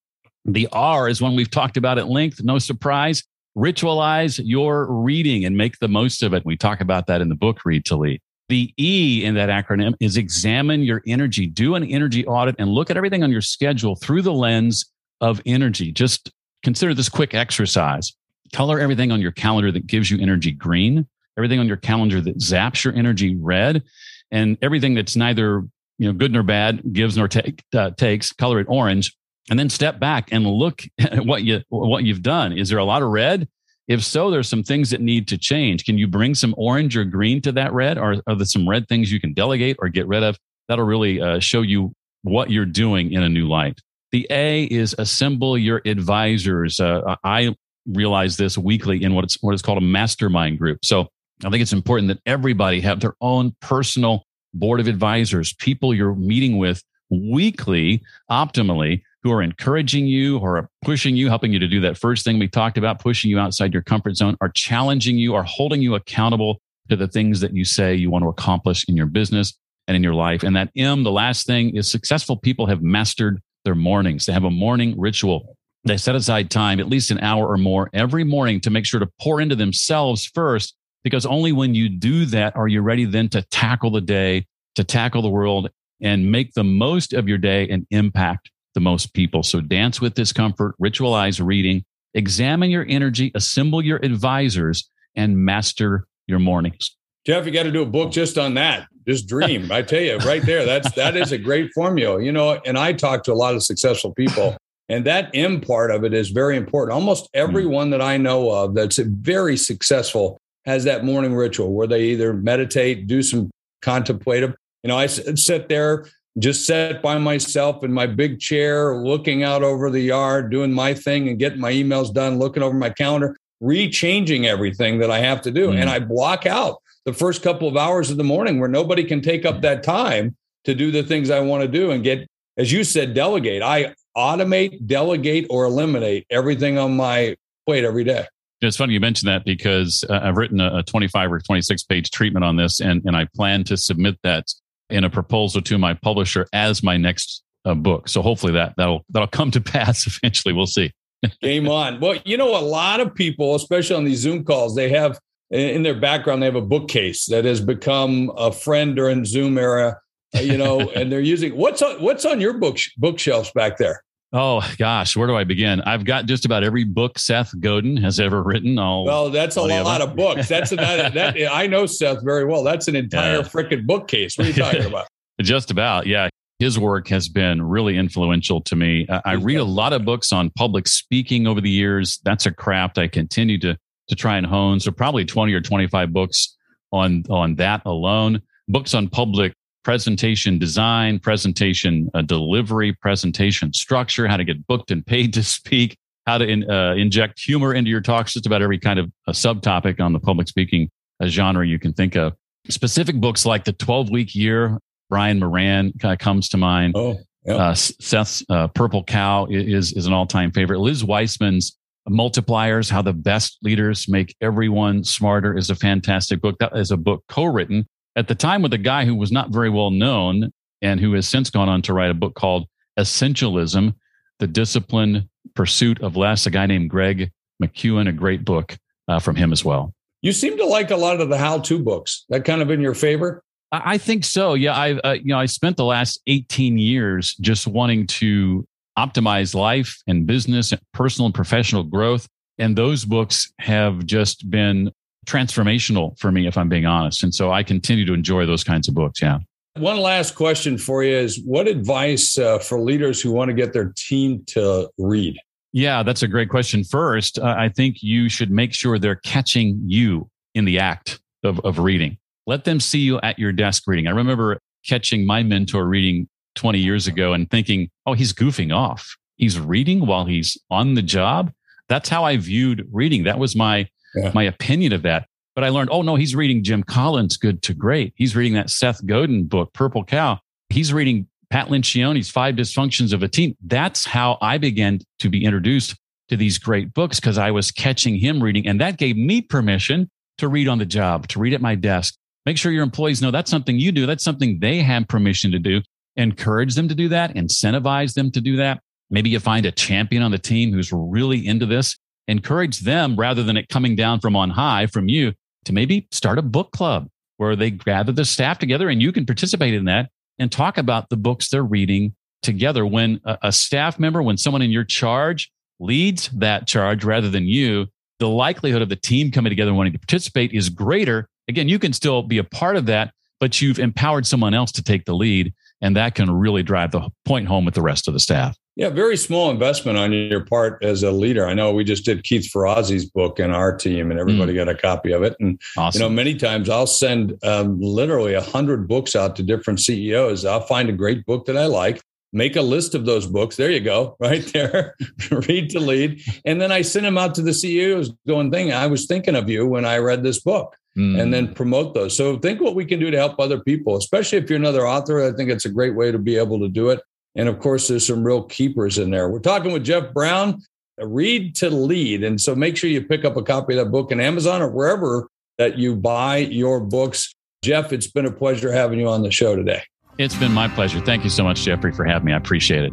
The 0.44 0.68
R 0.72 1.08
is 1.08 1.20
one 1.20 1.36
we've 1.36 1.50
talked 1.50 1.76
about 1.76 1.98
at 1.98 2.08
length. 2.08 2.42
No 2.44 2.58
surprise. 2.58 3.24
Ritualize 3.56 4.40
your 4.44 4.92
reading 4.92 5.44
and 5.44 5.56
make 5.56 5.78
the 5.78 5.88
most 5.88 6.22
of 6.22 6.34
it. 6.34 6.44
We 6.44 6.56
talk 6.56 6.80
about 6.80 7.06
that 7.06 7.20
in 7.20 7.28
the 7.28 7.34
book, 7.34 7.64
Read 7.64 7.84
to 7.86 7.96
Lead. 7.96 8.20
The 8.48 8.74
E 8.78 9.24
in 9.24 9.34
that 9.36 9.48
acronym 9.48 9.94
is 10.00 10.16
examine 10.16 10.82
your 10.82 11.02
energy. 11.06 11.46
Do 11.46 11.76
an 11.76 11.84
energy 11.84 12.26
audit 12.26 12.56
and 12.58 12.68
look 12.68 12.90
at 12.90 12.96
everything 12.96 13.22
on 13.22 13.30
your 13.30 13.40
schedule 13.40 13.96
through 13.96 14.22
the 14.22 14.32
lens 14.32 14.84
of 15.20 15.40
energy. 15.46 15.92
Just 15.92 16.30
consider 16.62 16.94
this 16.94 17.08
quick 17.08 17.32
exercise 17.32 18.12
color 18.52 18.80
everything 18.80 19.12
on 19.12 19.20
your 19.20 19.32
calendar 19.32 19.72
that 19.72 19.86
gives 19.86 20.10
you 20.10 20.18
energy 20.20 20.50
green, 20.50 21.06
everything 21.36 21.60
on 21.60 21.66
your 21.66 21.76
calendar 21.76 22.20
that 22.20 22.38
zaps 22.38 22.84
your 22.84 22.94
energy 22.94 23.36
red, 23.36 23.82
and 24.30 24.58
everything 24.62 24.94
that's 24.94 25.16
neither 25.16 25.64
you 25.98 26.06
know 26.06 26.12
good 26.12 26.32
nor 26.32 26.42
bad 26.42 26.92
gives 26.92 27.16
nor 27.16 27.28
take, 27.28 27.62
uh, 27.74 27.90
takes 27.90 28.32
color 28.32 28.60
it 28.60 28.66
orange 28.68 29.16
and 29.50 29.58
then 29.58 29.68
step 29.68 29.98
back 29.98 30.28
and 30.32 30.46
look 30.46 30.82
at 30.98 31.24
what 31.24 31.42
you 31.42 31.62
what 31.68 32.04
you've 32.04 32.22
done. 32.22 32.52
Is 32.52 32.68
there 32.68 32.78
a 32.78 32.84
lot 32.84 33.02
of 33.02 33.08
red? 33.08 33.48
If 33.86 34.02
so 34.02 34.30
there's 34.30 34.48
some 34.48 34.62
things 34.62 34.90
that 34.90 35.02
need 35.02 35.28
to 35.28 35.36
change. 35.36 35.84
Can 35.84 35.98
you 35.98 36.06
bring 36.06 36.34
some 36.34 36.54
orange 36.56 36.96
or 36.96 37.04
green 37.04 37.42
to 37.42 37.52
that 37.52 37.72
red? 37.74 37.98
Or 37.98 38.16
are 38.26 38.34
there 38.34 38.46
some 38.46 38.66
red 38.66 38.88
things 38.88 39.12
you 39.12 39.20
can 39.20 39.34
delegate 39.34 39.76
or 39.78 39.88
get 39.88 40.06
rid 40.06 40.22
of? 40.22 40.38
That'll 40.68 40.86
really 40.86 41.20
uh, 41.20 41.38
show 41.38 41.60
you 41.60 41.92
what 42.22 42.50
you're 42.50 42.64
doing 42.64 43.12
in 43.12 43.22
a 43.22 43.28
new 43.28 43.46
light. 43.46 43.78
The 44.10 44.26
a 44.30 44.64
is 44.64 44.94
assemble 44.96 45.58
your 45.58 45.82
advisors. 45.84 46.80
Uh, 46.80 47.16
i 47.24 47.54
realize 47.86 48.36
this 48.36 48.56
weekly 48.56 49.02
in 49.02 49.14
what 49.14 49.24
it's 49.24 49.40
what 49.42 49.54
is 49.54 49.62
called 49.62 49.78
a 49.78 49.82
mastermind 49.82 50.58
group. 50.58 50.84
So 50.84 51.08
I 51.44 51.50
think 51.50 51.62
it's 51.62 51.72
important 51.72 52.08
that 52.08 52.20
everybody 52.26 52.80
have 52.80 53.00
their 53.00 53.14
own 53.20 53.54
personal 53.60 54.24
board 54.52 54.80
of 54.80 54.86
advisors, 54.86 55.52
people 55.54 55.92
you're 55.92 56.14
meeting 56.14 56.58
with 56.58 56.82
weekly, 57.10 58.02
optimally, 58.30 59.02
who 59.22 59.32
are 59.32 59.42
encouraging 59.42 60.06
you 60.06 60.38
or 60.38 60.68
pushing 60.82 61.16
you, 61.16 61.28
helping 61.28 61.52
you 61.52 61.58
to 61.58 61.66
do 61.66 61.80
that 61.80 61.98
first 61.98 62.24
thing 62.24 62.38
we 62.38 62.46
talked 62.46 62.78
about, 62.78 63.00
pushing 63.00 63.30
you 63.30 63.38
outside 63.38 63.72
your 63.72 63.82
comfort 63.82 64.16
zone, 64.16 64.36
are 64.40 64.50
challenging 64.50 65.16
you, 65.16 65.34
are 65.34 65.42
holding 65.42 65.80
you 65.80 65.94
accountable 65.94 66.60
to 66.90 66.96
the 66.96 67.08
things 67.08 67.40
that 67.40 67.54
you 67.54 67.64
say 67.64 67.94
you 67.94 68.10
want 68.10 68.22
to 68.22 68.28
accomplish 68.28 68.84
in 68.86 68.96
your 68.96 69.06
business 69.06 69.54
and 69.88 69.96
in 69.96 70.02
your 70.02 70.14
life. 70.14 70.42
And 70.42 70.54
that 70.56 70.70
M, 70.76 71.02
the 71.04 71.10
last 71.10 71.46
thing 71.46 71.74
is 71.74 71.90
successful 71.90 72.36
people 72.36 72.66
have 72.66 72.82
mastered 72.82 73.40
their 73.64 73.74
mornings. 73.74 74.26
They 74.26 74.32
have 74.34 74.44
a 74.44 74.50
morning 74.50 74.94
ritual. 74.98 75.53
They 75.84 75.98
set 75.98 76.14
aside 76.14 76.50
time, 76.50 76.80
at 76.80 76.88
least 76.88 77.10
an 77.10 77.18
hour 77.20 77.46
or 77.46 77.58
more 77.58 77.90
every 77.92 78.24
morning 78.24 78.60
to 78.60 78.70
make 78.70 78.86
sure 78.86 79.00
to 79.00 79.08
pour 79.20 79.40
into 79.40 79.54
themselves 79.54 80.24
first, 80.24 80.74
because 81.02 81.26
only 81.26 81.52
when 81.52 81.74
you 81.74 81.90
do 81.90 82.24
that 82.26 82.56
are 82.56 82.68
you 82.68 82.80
ready 82.80 83.04
then 83.04 83.28
to 83.30 83.42
tackle 83.42 83.90
the 83.90 84.00
day, 84.00 84.46
to 84.76 84.84
tackle 84.84 85.20
the 85.20 85.28
world 85.28 85.70
and 86.00 86.32
make 86.32 86.54
the 86.54 86.64
most 86.64 87.12
of 87.12 87.28
your 87.28 87.38
day 87.38 87.68
and 87.68 87.86
impact 87.90 88.50
the 88.74 88.80
most 88.80 89.12
people. 89.12 89.42
So 89.42 89.60
dance 89.60 90.00
with 90.00 90.14
discomfort, 90.14 90.74
ritualize 90.82 91.44
reading, 91.44 91.84
examine 92.14 92.70
your 92.70 92.86
energy, 92.88 93.30
assemble 93.34 93.82
your 93.82 93.98
advisors, 94.02 94.90
and 95.14 95.36
master 95.36 96.06
your 96.26 96.38
mornings. 96.38 96.96
Jeff, 97.26 97.46
you 97.46 97.52
got 97.52 97.62
to 97.64 97.72
do 97.72 97.82
a 97.82 97.86
book 97.86 98.10
just 98.10 98.38
on 98.38 98.54
that. 98.54 98.86
Just 99.06 99.28
dream. 99.28 99.70
I 99.70 99.82
tell 99.82 100.00
you, 100.00 100.16
right 100.18 100.44
there, 100.44 100.64
that's 100.64 100.90
that 100.92 101.14
is 101.14 101.30
a 101.30 101.38
great 101.38 101.70
formula. 101.74 102.22
You 102.22 102.32
know, 102.32 102.58
and 102.64 102.78
I 102.78 102.94
talk 102.94 103.22
to 103.24 103.32
a 103.32 103.34
lot 103.34 103.54
of 103.54 103.62
successful 103.62 104.14
people 104.14 104.56
and 104.88 105.04
that 105.06 105.30
M 105.34 105.60
part 105.60 105.90
of 105.90 106.04
it 106.04 106.12
is 106.12 106.30
very 106.30 106.56
important. 106.56 106.94
Almost 106.94 107.28
hmm. 107.32 107.40
everyone 107.40 107.90
that 107.90 108.02
I 108.02 108.16
know 108.16 108.50
of 108.50 108.74
that's 108.74 108.98
very 108.98 109.56
successful 109.56 110.38
has 110.64 110.84
that 110.84 111.04
morning 111.04 111.34
ritual 111.34 111.72
where 111.72 111.86
they 111.86 112.04
either 112.04 112.32
meditate, 112.32 113.06
do 113.06 113.22
some 113.22 113.50
contemplative. 113.82 114.54
You 114.82 114.88
know, 114.88 114.96
I 114.96 115.06
sit 115.06 115.68
there, 115.68 116.06
just 116.38 116.66
sit 116.66 117.02
by 117.02 117.18
myself 117.18 117.84
in 117.84 117.92
my 117.92 118.06
big 118.06 118.40
chair, 118.40 118.96
looking 118.96 119.42
out 119.42 119.62
over 119.62 119.90
the 119.90 120.00
yard, 120.00 120.50
doing 120.50 120.72
my 120.72 120.94
thing 120.94 121.28
and 121.28 121.38
getting 121.38 121.60
my 121.60 121.72
emails 121.72 122.12
done, 122.12 122.38
looking 122.38 122.62
over 122.62 122.76
my 122.76 122.90
calendar, 122.90 123.36
rechanging 123.62 124.46
everything 124.46 124.98
that 124.98 125.10
I 125.10 125.18
have 125.18 125.40
to 125.42 125.50
do. 125.50 125.68
Mm. 125.68 125.80
And 125.80 125.90
I 125.90 125.98
block 126.00 126.46
out 126.46 126.82
the 127.04 127.12
first 127.12 127.42
couple 127.42 127.68
of 127.68 127.76
hours 127.76 128.10
of 128.10 128.16
the 128.16 128.24
morning 128.24 128.58
where 128.58 128.68
nobody 128.68 129.04
can 129.04 129.20
take 129.20 129.44
up 129.44 129.60
that 129.62 129.82
time 129.82 130.36
to 130.64 130.74
do 130.74 130.90
the 130.90 131.02
things 131.02 131.30
I 131.30 131.40
want 131.40 131.62
to 131.62 131.68
do 131.68 131.90
and 131.90 132.02
get, 132.02 132.26
as 132.56 132.72
you 132.72 132.84
said, 132.84 133.14
delegate. 133.14 133.62
I 133.62 133.94
automate, 134.16 134.86
delegate, 134.86 135.46
or 135.50 135.64
eliminate 135.64 136.26
everything 136.30 136.78
on 136.78 136.96
my 136.96 137.36
plate 137.66 137.84
every 137.84 138.04
day. 138.04 138.26
It's 138.60 138.76
funny 138.76 138.94
you 138.94 139.00
mentioned 139.00 139.28
that 139.28 139.44
because 139.44 140.04
uh, 140.08 140.20
I've 140.22 140.36
written 140.36 140.60
a, 140.60 140.78
a 140.78 140.82
25 140.82 141.32
or 141.32 141.38
26 141.40 141.82
page 141.84 142.10
treatment 142.10 142.44
on 142.44 142.56
this, 142.56 142.80
and, 142.80 143.02
and 143.04 143.16
I 143.16 143.26
plan 143.34 143.64
to 143.64 143.76
submit 143.76 144.18
that 144.22 144.46
in 144.90 145.04
a 145.04 145.10
proposal 145.10 145.60
to 145.62 145.78
my 145.78 145.94
publisher 145.94 146.46
as 146.52 146.82
my 146.82 146.96
next 146.96 147.42
uh, 147.64 147.74
book. 147.74 148.08
So 148.08 148.22
hopefully 148.22 148.52
that 148.52 148.74
that'll 148.76 149.04
that'll 149.10 149.28
come 149.28 149.50
to 149.52 149.60
pass 149.60 150.06
eventually. 150.06 150.54
We'll 150.54 150.66
see. 150.66 150.92
Game 151.40 151.68
on. 151.68 152.00
Well, 152.00 152.18
you 152.24 152.36
know, 152.36 152.56
a 152.56 152.60
lot 152.60 153.00
of 153.00 153.14
people, 153.14 153.54
especially 153.54 153.96
on 153.96 154.04
these 154.04 154.18
Zoom 154.18 154.44
calls, 154.44 154.74
they 154.74 154.90
have 154.90 155.18
in 155.50 155.82
their 155.82 155.98
background 155.98 156.42
they 156.42 156.46
have 156.46 156.54
a 156.54 156.60
bookcase 156.60 157.26
that 157.26 157.44
has 157.44 157.60
become 157.60 158.30
a 158.36 158.52
friend 158.52 158.96
during 158.96 159.24
Zoom 159.24 159.56
era 159.58 159.98
you 160.42 160.58
know, 160.58 160.80
and 160.96 161.10
they're 161.10 161.20
using 161.20 161.56
what's 161.56 161.82
on 161.82 162.02
what's 162.02 162.24
on 162.24 162.40
your 162.40 162.54
book 162.54 162.78
bookshelves 162.96 163.50
back 163.52 163.78
there. 163.78 164.02
Oh 164.36 164.68
gosh, 164.78 165.16
where 165.16 165.28
do 165.28 165.36
I 165.36 165.44
begin? 165.44 165.80
I've 165.82 166.04
got 166.04 166.26
just 166.26 166.44
about 166.44 166.64
every 166.64 166.82
book 166.82 167.20
Seth 167.20 167.54
Godin 167.60 167.96
has 167.98 168.18
ever 168.18 168.42
written. 168.42 168.80
All 168.80 169.04
well, 169.04 169.30
that's 169.30 169.54
a 169.54 169.62
lot 169.62 170.00
of 170.00 170.16
books. 170.16 170.48
That's 170.48 170.72
a, 170.72 170.76
that, 170.76 171.36
I 171.52 171.68
know 171.68 171.86
Seth 171.86 172.24
very 172.24 172.44
well. 172.44 172.64
That's 172.64 172.88
an 172.88 172.96
entire 172.96 173.36
yeah. 173.36 173.42
freaking 173.42 173.86
bookcase. 173.86 174.36
What 174.36 174.48
are 174.48 174.50
you 174.50 174.56
talking 174.56 174.84
about? 174.86 175.06
just 175.40 175.70
about, 175.70 176.08
yeah. 176.08 176.28
His 176.58 176.80
work 176.80 177.06
has 177.08 177.28
been 177.28 177.62
really 177.62 177.96
influential 177.96 178.60
to 178.62 178.74
me. 178.74 179.06
I, 179.08 179.20
I 179.24 179.32
read 179.34 179.58
a 179.58 179.64
lot 179.64 179.92
of 179.92 180.04
books 180.04 180.32
on 180.32 180.50
public 180.50 180.88
speaking 180.88 181.46
over 181.46 181.60
the 181.60 181.70
years. 181.70 182.18
That's 182.24 182.46
a 182.46 182.52
craft 182.52 182.98
I 182.98 183.06
continue 183.06 183.58
to 183.60 183.78
to 184.08 184.14
try 184.16 184.36
and 184.36 184.46
hone. 184.46 184.80
So 184.80 184.90
probably 184.90 185.24
twenty 185.24 185.54
or 185.54 185.60
twenty 185.60 185.86
five 185.86 186.12
books 186.12 186.56
on 186.92 187.22
on 187.30 187.54
that 187.56 187.82
alone. 187.86 188.42
Books 188.66 188.94
on 188.94 189.08
public 189.08 189.54
presentation 189.84 190.58
design, 190.58 191.18
presentation 191.18 192.10
uh, 192.14 192.22
delivery, 192.22 192.92
presentation 192.92 193.72
structure, 193.72 194.26
how 194.26 194.36
to 194.36 194.44
get 194.44 194.66
booked 194.66 194.90
and 194.90 195.06
paid 195.06 195.32
to 195.34 195.42
speak, 195.44 195.96
how 196.26 196.38
to 196.38 196.46
in, 196.46 196.68
uh, 196.68 196.94
inject 196.94 197.40
humor 197.40 197.74
into 197.74 197.90
your 197.90 198.00
talks, 198.00 198.32
just 198.32 198.46
about 198.46 198.62
every 198.62 198.78
kind 198.78 198.98
of 198.98 199.12
a 199.28 199.32
subtopic 199.32 200.00
on 200.00 200.12
the 200.12 200.18
public 200.20 200.48
speaking 200.48 200.90
uh, 201.20 201.26
genre 201.26 201.64
you 201.66 201.78
can 201.78 201.92
think 201.92 202.16
of. 202.16 202.32
Specific 202.68 203.20
books 203.20 203.44
like 203.44 203.64
the 203.64 203.74
12 203.74 204.10
week 204.10 204.34
year, 204.34 204.78
Brian 205.10 205.38
Moran 205.38 205.92
kind 206.00 206.12
of 206.12 206.18
comes 206.18 206.48
to 206.48 206.56
mind. 206.56 206.94
Oh. 206.96 207.18
Uh, 207.46 207.74
Seth's 207.74 208.42
uh, 208.48 208.68
Purple 208.68 209.04
Cow 209.04 209.46
is 209.50 209.92
is 209.92 210.06
an 210.06 210.14
all 210.14 210.26
time 210.26 210.50
favorite. 210.50 210.78
Liz 210.78 211.04
Wiseman's 211.04 211.76
Multipliers: 212.08 212.90
How 212.90 213.02
the 213.02 213.12
Best 213.12 213.58
Leaders 213.62 214.08
Make 214.08 214.34
Everyone 214.40 215.04
Smarter 215.04 215.54
is 215.54 215.68
a 215.68 215.74
fantastic 215.74 216.40
book. 216.40 216.56
That 216.58 216.74
is 216.74 216.90
a 216.90 216.96
book 216.96 217.22
co-written 217.28 217.86
at 218.16 218.28
the 218.28 218.34
time 218.34 218.62
with 218.62 218.72
a 218.72 218.78
guy 218.78 219.04
who 219.04 219.14
was 219.14 219.32
not 219.32 219.50
very 219.50 219.70
well 219.70 219.90
known 219.90 220.52
and 220.82 221.00
who 221.00 221.12
has 221.14 221.28
since 221.28 221.50
gone 221.50 221.68
on 221.68 221.82
to 221.82 221.92
write 221.92 222.10
a 222.10 222.14
book 222.14 222.34
called 222.34 222.66
Essentialism: 222.98 223.94
The 224.38 224.46
Disciplined 224.46 225.28
Pursuit 225.54 226.00
of 226.02 226.16
Less. 226.16 226.46
A 226.46 226.50
guy 226.50 226.66
named 226.66 226.90
Greg 226.90 227.30
McKeown, 227.62 228.08
a 228.08 228.12
great 228.12 228.44
book 228.44 228.76
uh, 229.08 229.18
from 229.18 229.36
him 229.36 229.52
as 229.52 229.64
well. 229.64 229.92
You 230.22 230.32
seem 230.32 230.56
to 230.56 230.64
like 230.64 230.90
a 230.90 230.96
lot 230.96 231.20
of 231.20 231.28
the 231.28 231.36
how-to 231.38 231.78
books. 231.78 232.24
That 232.30 232.44
kind 232.44 232.62
of 232.62 232.70
in 232.70 232.80
your 232.80 232.94
favor? 232.94 233.42
I 233.72 233.98
think 233.98 234.24
so. 234.24 234.54
Yeah, 234.54 234.74
I 234.74 234.92
uh, 234.92 235.12
you 235.12 235.26
know 235.26 235.38
I 235.38 235.46
spent 235.46 235.76
the 235.76 235.84
last 235.84 236.20
18 236.26 236.78
years 236.78 237.34
just 237.40 237.66
wanting 237.66 238.06
to 238.06 238.66
optimize 238.96 239.54
life 239.54 240.00
and 240.06 240.26
business 240.26 240.70
and 240.70 240.80
personal 240.92 241.26
and 241.26 241.34
professional 241.34 241.82
growth 241.82 242.28
and 242.58 242.76
those 242.76 243.04
books 243.04 243.52
have 243.58 244.06
just 244.06 244.48
been 244.50 244.92
transformational 245.24 246.18
for 246.18 246.30
me 246.30 246.46
if 246.46 246.56
I'm 246.56 246.68
being 246.68 246.86
honest. 246.86 247.22
And 247.22 247.34
so 247.34 247.50
I 247.50 247.62
continue 247.62 248.04
to 248.06 248.14
enjoy 248.14 248.46
those 248.46 248.64
kinds 248.64 248.88
of 248.88 248.94
books, 248.94 249.20
yeah. 249.22 249.38
One 249.76 249.98
last 249.98 250.36
question 250.36 250.78
for 250.78 251.02
you 251.02 251.16
is 251.16 251.42
what 251.44 251.66
advice 251.66 252.38
uh, 252.38 252.60
for 252.60 252.78
leaders 252.78 253.20
who 253.20 253.32
want 253.32 253.48
to 253.48 253.54
get 253.54 253.72
their 253.72 253.92
team 253.96 254.44
to 254.48 254.88
read? 254.98 255.36
Yeah, 255.72 256.04
that's 256.04 256.22
a 256.22 256.28
great 256.28 256.48
question. 256.48 256.84
First, 256.84 257.40
uh, 257.40 257.56
I 257.58 257.68
think 257.68 257.96
you 258.00 258.28
should 258.28 258.52
make 258.52 258.72
sure 258.72 259.00
they're 259.00 259.16
catching 259.16 259.80
you 259.84 260.30
in 260.54 260.64
the 260.64 260.78
act 260.78 261.18
of, 261.42 261.58
of 261.60 261.80
reading. 261.80 262.18
Let 262.46 262.62
them 262.62 262.78
see 262.78 263.00
you 263.00 263.20
at 263.22 263.36
your 263.40 263.50
desk 263.50 263.82
reading. 263.88 264.06
I 264.06 264.10
remember 264.10 264.60
catching 264.86 265.26
my 265.26 265.42
mentor 265.42 265.86
reading 265.86 266.28
20 266.54 266.78
years 266.78 267.08
ago 267.08 267.32
and 267.32 267.50
thinking, 267.50 267.90
oh, 268.06 268.12
he's 268.12 268.32
goofing 268.32 268.72
off. 268.72 269.16
He's 269.36 269.58
reading 269.58 270.06
while 270.06 270.26
he's 270.26 270.56
on 270.70 270.94
the 270.94 271.02
job. 271.02 271.52
That's 271.88 272.08
how 272.08 272.24
I 272.24 272.36
viewed 272.36 272.86
reading. 272.92 273.24
That 273.24 273.40
was 273.40 273.56
my 273.56 273.88
yeah. 274.14 274.30
my 274.34 274.42
opinion 274.42 274.92
of 274.92 275.02
that. 275.02 275.26
But 275.54 275.64
I 275.64 275.68
learned, 275.68 275.90
oh 275.92 276.02
no, 276.02 276.16
he's 276.16 276.34
reading 276.34 276.64
Jim 276.64 276.82
Collins' 276.82 277.36
Good 277.36 277.62
to 277.62 277.74
Great. 277.74 278.12
He's 278.16 278.34
reading 278.34 278.54
that 278.54 278.70
Seth 278.70 279.04
Godin 279.06 279.44
book, 279.44 279.72
Purple 279.72 280.04
Cow. 280.04 280.38
He's 280.68 280.92
reading 280.92 281.28
Pat 281.50 281.68
Lencioni's 281.68 282.30
Five 282.30 282.56
Dysfunctions 282.56 283.12
of 283.12 283.22
a 283.22 283.28
Team. 283.28 283.56
That's 283.64 284.04
how 284.04 284.38
I 284.40 284.58
began 284.58 285.00
to 285.20 285.28
be 285.28 285.44
introduced 285.44 285.94
to 286.28 286.36
these 286.36 286.58
great 286.58 286.92
books 286.94 287.20
because 287.20 287.38
I 287.38 287.50
was 287.50 287.70
catching 287.70 288.16
him 288.16 288.42
reading. 288.42 288.66
And 288.66 288.80
that 288.80 288.96
gave 288.96 289.16
me 289.16 289.42
permission 289.42 290.10
to 290.38 290.48
read 290.48 290.68
on 290.68 290.78
the 290.78 290.86
job, 290.86 291.28
to 291.28 291.38
read 291.38 291.54
at 291.54 291.60
my 291.60 291.74
desk. 291.74 292.16
Make 292.46 292.58
sure 292.58 292.72
your 292.72 292.82
employees 292.82 293.22
know 293.22 293.30
that's 293.30 293.50
something 293.50 293.78
you 293.78 293.92
do. 293.92 294.06
That's 294.06 294.24
something 294.24 294.58
they 294.58 294.80
have 294.80 295.06
permission 295.08 295.52
to 295.52 295.58
do. 295.58 295.80
Encourage 296.16 296.74
them 296.74 296.88
to 296.88 296.94
do 296.94 297.08
that, 297.08 297.34
incentivize 297.34 298.14
them 298.14 298.30
to 298.32 298.40
do 298.40 298.56
that. 298.56 298.80
Maybe 299.10 299.30
you 299.30 299.40
find 299.40 299.66
a 299.66 299.72
champion 299.72 300.22
on 300.22 300.30
the 300.30 300.38
team 300.38 300.72
who's 300.72 300.92
really 300.92 301.46
into 301.46 301.66
this. 301.66 301.96
Encourage 302.26 302.80
them 302.80 303.16
rather 303.16 303.42
than 303.42 303.56
it 303.56 303.68
coming 303.68 303.96
down 303.96 304.20
from 304.20 304.36
on 304.36 304.50
high 304.50 304.86
from 304.86 305.08
you 305.08 305.32
to 305.64 305.72
maybe 305.72 306.08
start 306.10 306.38
a 306.38 306.42
book 306.42 306.72
club 306.72 307.08
where 307.36 307.56
they 307.56 307.70
gather 307.70 308.12
the 308.12 308.24
staff 308.24 308.58
together 308.58 308.88
and 308.88 309.02
you 309.02 309.12
can 309.12 309.26
participate 309.26 309.74
in 309.74 309.84
that 309.84 310.10
and 310.38 310.50
talk 310.50 310.78
about 310.78 311.08
the 311.10 311.16
books 311.16 311.48
they're 311.48 311.62
reading 311.62 312.14
together. 312.42 312.86
When 312.86 313.20
a, 313.24 313.38
a 313.44 313.52
staff 313.52 313.98
member, 313.98 314.22
when 314.22 314.36
someone 314.36 314.62
in 314.62 314.70
your 314.70 314.84
charge 314.84 315.50
leads 315.80 316.28
that 316.28 316.66
charge 316.66 317.04
rather 317.04 317.28
than 317.28 317.46
you, 317.46 317.86
the 318.20 318.28
likelihood 318.28 318.82
of 318.82 318.88
the 318.88 318.96
team 318.96 319.30
coming 319.30 319.50
together 319.50 319.70
and 319.70 319.76
wanting 319.76 319.92
to 319.92 319.98
participate 319.98 320.52
is 320.52 320.68
greater. 320.68 321.28
Again, 321.48 321.68
you 321.68 321.78
can 321.78 321.92
still 321.92 322.22
be 322.22 322.38
a 322.38 322.44
part 322.44 322.76
of 322.76 322.86
that, 322.86 323.12
but 323.40 323.60
you've 323.60 323.78
empowered 323.78 324.26
someone 324.26 324.54
else 324.54 324.72
to 324.72 324.82
take 324.82 325.04
the 325.04 325.14
lead. 325.14 325.52
And 325.80 325.96
that 325.96 326.14
can 326.14 326.30
really 326.30 326.62
drive 326.62 326.92
the 326.92 327.10
point 327.24 327.48
home 327.48 327.64
with 327.64 327.74
the 327.74 327.82
rest 327.82 328.08
of 328.08 328.14
the 328.14 328.20
staff. 328.20 328.56
Yeah, 328.76 328.88
very 328.88 329.16
small 329.16 329.52
investment 329.52 329.98
on 329.98 330.12
your 330.12 330.44
part 330.44 330.82
as 330.82 331.04
a 331.04 331.12
leader. 331.12 331.46
I 331.46 331.54
know 331.54 331.72
we 331.72 331.84
just 331.84 332.04
did 332.04 332.24
Keith 332.24 332.50
Ferrazzi's 332.52 333.08
book 333.08 333.38
in 333.38 333.52
our 333.52 333.76
team, 333.76 334.10
and 334.10 334.18
everybody 334.18 334.52
mm. 334.52 334.56
got 334.56 334.68
a 334.68 334.74
copy 334.74 335.12
of 335.12 335.22
it. 335.22 335.36
And 335.38 335.60
awesome. 335.76 336.00
you 336.00 336.04
know, 336.04 336.12
many 336.12 336.34
times 336.34 336.68
I'll 336.68 336.88
send 336.88 337.38
um, 337.44 337.80
literally 337.80 338.34
a 338.34 338.40
hundred 338.40 338.88
books 338.88 339.14
out 339.14 339.36
to 339.36 339.44
different 339.44 339.78
CEOs. 339.78 340.44
I'll 340.44 340.60
find 340.60 340.88
a 340.88 340.92
great 340.92 341.24
book 341.24 341.46
that 341.46 341.56
I 341.56 341.66
like, 341.66 342.02
make 342.32 342.56
a 342.56 342.62
list 342.62 342.96
of 342.96 343.06
those 343.06 343.26
books. 343.28 343.54
There 343.54 343.70
you 343.70 343.78
go, 343.78 344.16
right 344.20 344.44
there. 344.52 344.96
Read 345.30 345.70
to 345.70 345.78
lead, 345.78 346.22
and 346.44 346.60
then 346.60 346.72
I 346.72 346.82
send 346.82 347.06
them 347.06 347.16
out 347.16 347.36
to 347.36 347.42
the 347.42 347.54
CEOs, 347.54 348.12
going, 348.26 348.50
"Thing, 348.50 348.72
I 348.72 348.88
was 348.88 349.06
thinking 349.06 349.36
of 349.36 349.48
you 349.48 349.68
when 349.68 349.84
I 349.84 349.98
read 349.98 350.24
this 350.24 350.40
book." 350.40 350.76
Mm. 350.96 351.20
And 351.20 351.34
then 351.34 351.52
promote 351.52 351.92
those. 351.92 352.16
So 352.16 352.38
think 352.38 352.60
what 352.60 352.76
we 352.76 352.84
can 352.84 353.00
do 353.00 353.10
to 353.10 353.16
help 353.16 353.40
other 353.40 353.58
people, 353.58 353.96
especially 353.96 354.38
if 354.38 354.48
you're 354.48 354.60
another 354.60 354.86
author. 354.86 355.24
I 355.24 355.32
think 355.32 355.50
it's 355.50 355.64
a 355.64 355.68
great 355.68 355.96
way 355.96 356.12
to 356.12 356.18
be 356.18 356.36
able 356.36 356.60
to 356.60 356.68
do 356.68 356.90
it. 356.90 357.00
And 357.36 357.48
of 357.48 357.58
course, 357.58 357.88
there's 357.88 358.06
some 358.06 358.24
real 358.24 358.42
keepers 358.42 358.98
in 358.98 359.10
there. 359.10 359.28
We're 359.28 359.40
talking 359.40 359.72
with 359.72 359.84
Jeff 359.84 360.12
Brown, 360.12 360.62
Read 360.98 361.54
to 361.56 361.70
Lead. 361.70 362.22
And 362.22 362.40
so 362.40 362.54
make 362.54 362.76
sure 362.76 362.88
you 362.88 363.02
pick 363.02 363.24
up 363.24 363.36
a 363.36 363.42
copy 363.42 363.76
of 363.76 363.84
that 363.84 363.90
book 363.90 364.12
in 364.12 364.20
Amazon 364.20 364.62
or 364.62 364.68
wherever 364.68 365.28
that 365.58 365.78
you 365.78 365.96
buy 365.96 366.38
your 366.38 366.80
books. 366.80 367.34
Jeff, 367.62 367.92
it's 367.92 368.06
been 368.06 368.26
a 368.26 368.30
pleasure 368.30 368.70
having 368.70 369.00
you 369.00 369.08
on 369.08 369.22
the 369.22 369.30
show 369.30 369.56
today. 369.56 369.82
It's 370.18 370.36
been 370.36 370.52
my 370.52 370.68
pleasure. 370.68 371.00
Thank 371.00 371.24
you 371.24 371.30
so 371.30 371.42
much, 371.42 371.62
Jeffrey, 371.62 371.92
for 371.92 372.04
having 372.04 372.26
me. 372.26 372.32
I 372.32 372.36
appreciate 372.36 372.84
it. 372.84 372.92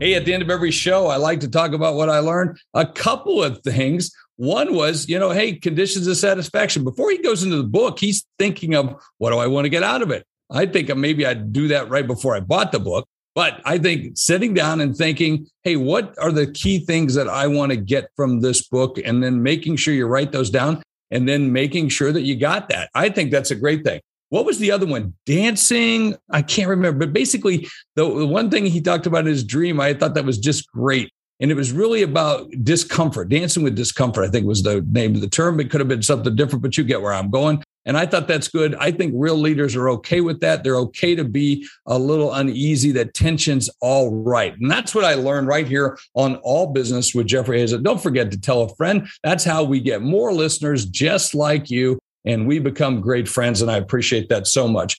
Hey, 0.00 0.14
at 0.14 0.24
the 0.24 0.32
end 0.32 0.42
of 0.42 0.50
every 0.50 0.70
show, 0.70 1.08
I 1.08 1.16
like 1.16 1.40
to 1.40 1.48
talk 1.48 1.72
about 1.72 1.94
what 1.94 2.08
I 2.08 2.18
learned. 2.20 2.58
A 2.74 2.86
couple 2.86 3.42
of 3.42 3.62
things. 3.62 4.10
One 4.36 4.74
was, 4.74 5.08
you 5.08 5.18
know, 5.18 5.30
hey, 5.30 5.54
conditions 5.54 6.06
of 6.06 6.16
satisfaction. 6.16 6.84
Before 6.84 7.10
he 7.10 7.18
goes 7.18 7.42
into 7.42 7.56
the 7.56 7.64
book, 7.64 7.98
he's 7.98 8.26
thinking 8.38 8.74
of 8.74 9.02
what 9.18 9.30
do 9.30 9.38
I 9.38 9.46
want 9.46 9.64
to 9.64 9.70
get 9.70 9.82
out 9.82 10.02
of 10.02 10.10
it? 10.10 10.26
I 10.50 10.66
think 10.66 10.94
maybe 10.94 11.26
I'd 11.26 11.52
do 11.52 11.68
that 11.68 11.88
right 11.88 12.06
before 12.06 12.36
I 12.36 12.40
bought 12.40 12.72
the 12.72 12.80
book. 12.80 13.08
But 13.36 13.60
I 13.66 13.76
think 13.76 14.16
sitting 14.16 14.54
down 14.54 14.80
and 14.80 14.96
thinking, 14.96 15.46
hey, 15.62 15.76
what 15.76 16.18
are 16.18 16.32
the 16.32 16.50
key 16.50 16.78
things 16.78 17.14
that 17.14 17.28
I 17.28 17.46
want 17.46 17.70
to 17.70 17.76
get 17.76 18.08
from 18.16 18.40
this 18.40 18.66
book? 18.66 18.98
And 19.04 19.22
then 19.22 19.42
making 19.42 19.76
sure 19.76 19.92
you 19.92 20.06
write 20.06 20.32
those 20.32 20.48
down 20.48 20.82
and 21.10 21.28
then 21.28 21.52
making 21.52 21.90
sure 21.90 22.12
that 22.12 22.22
you 22.22 22.34
got 22.34 22.70
that. 22.70 22.88
I 22.94 23.10
think 23.10 23.30
that's 23.30 23.50
a 23.50 23.54
great 23.54 23.84
thing. 23.84 24.00
What 24.30 24.46
was 24.46 24.58
the 24.58 24.72
other 24.72 24.86
one? 24.86 25.12
Dancing? 25.26 26.16
I 26.30 26.40
can't 26.40 26.70
remember. 26.70 27.00
But 27.00 27.12
basically, 27.12 27.68
the, 27.94 28.08
one 28.08 28.50
thing 28.50 28.64
he 28.64 28.80
talked 28.80 29.06
about 29.06 29.20
in 29.20 29.26
his 29.26 29.44
dream, 29.44 29.80
I 29.80 29.92
thought 29.92 30.14
that 30.14 30.24
was 30.24 30.38
just 30.38 30.66
great. 30.72 31.10
And 31.38 31.50
it 31.50 31.54
was 31.54 31.72
really 31.72 32.00
about 32.00 32.50
discomfort, 32.62 33.28
dancing 33.28 33.62
with 33.62 33.76
discomfort, 33.76 34.24
I 34.24 34.30
think 34.30 34.46
was 34.46 34.62
the 34.62 34.80
name 34.90 35.14
of 35.14 35.20
the 35.20 35.28
term. 35.28 35.60
It 35.60 35.70
could 35.70 35.80
have 35.80 35.88
been 35.88 36.02
something 36.02 36.34
different, 36.34 36.62
but 36.62 36.78
you 36.78 36.84
get 36.84 37.02
where 37.02 37.12
I'm 37.12 37.30
going. 37.30 37.62
And 37.86 37.96
I 37.96 38.04
thought 38.04 38.28
that's 38.28 38.48
good. 38.48 38.74
I 38.74 38.90
think 38.90 39.14
real 39.16 39.36
leaders 39.36 39.76
are 39.76 39.88
okay 39.90 40.20
with 40.20 40.40
that. 40.40 40.64
They're 40.64 40.76
okay 40.76 41.14
to 41.14 41.24
be 41.24 41.66
a 41.86 41.98
little 41.98 42.34
uneasy, 42.34 42.92
that 42.92 43.14
tension's 43.14 43.70
all 43.80 44.10
right. 44.10 44.54
And 44.58 44.70
that's 44.70 44.94
what 44.94 45.04
I 45.04 45.14
learned 45.14 45.46
right 45.46 45.66
here 45.66 45.96
on 46.14 46.36
All 46.36 46.72
Business 46.72 47.14
with 47.14 47.28
Jeffrey 47.28 47.60
Hayzlett. 47.60 47.84
Don't 47.84 48.02
forget 48.02 48.30
to 48.32 48.40
tell 48.40 48.62
a 48.62 48.74
friend. 48.74 49.06
That's 49.22 49.44
how 49.44 49.64
we 49.64 49.80
get 49.80 50.02
more 50.02 50.32
listeners 50.32 50.84
just 50.84 51.34
like 51.34 51.70
you. 51.70 51.98
And 52.24 52.48
we 52.48 52.58
become 52.58 53.00
great 53.00 53.28
friends. 53.28 53.62
And 53.62 53.70
I 53.70 53.76
appreciate 53.76 54.28
that 54.30 54.48
so 54.48 54.66
much. 54.66 54.98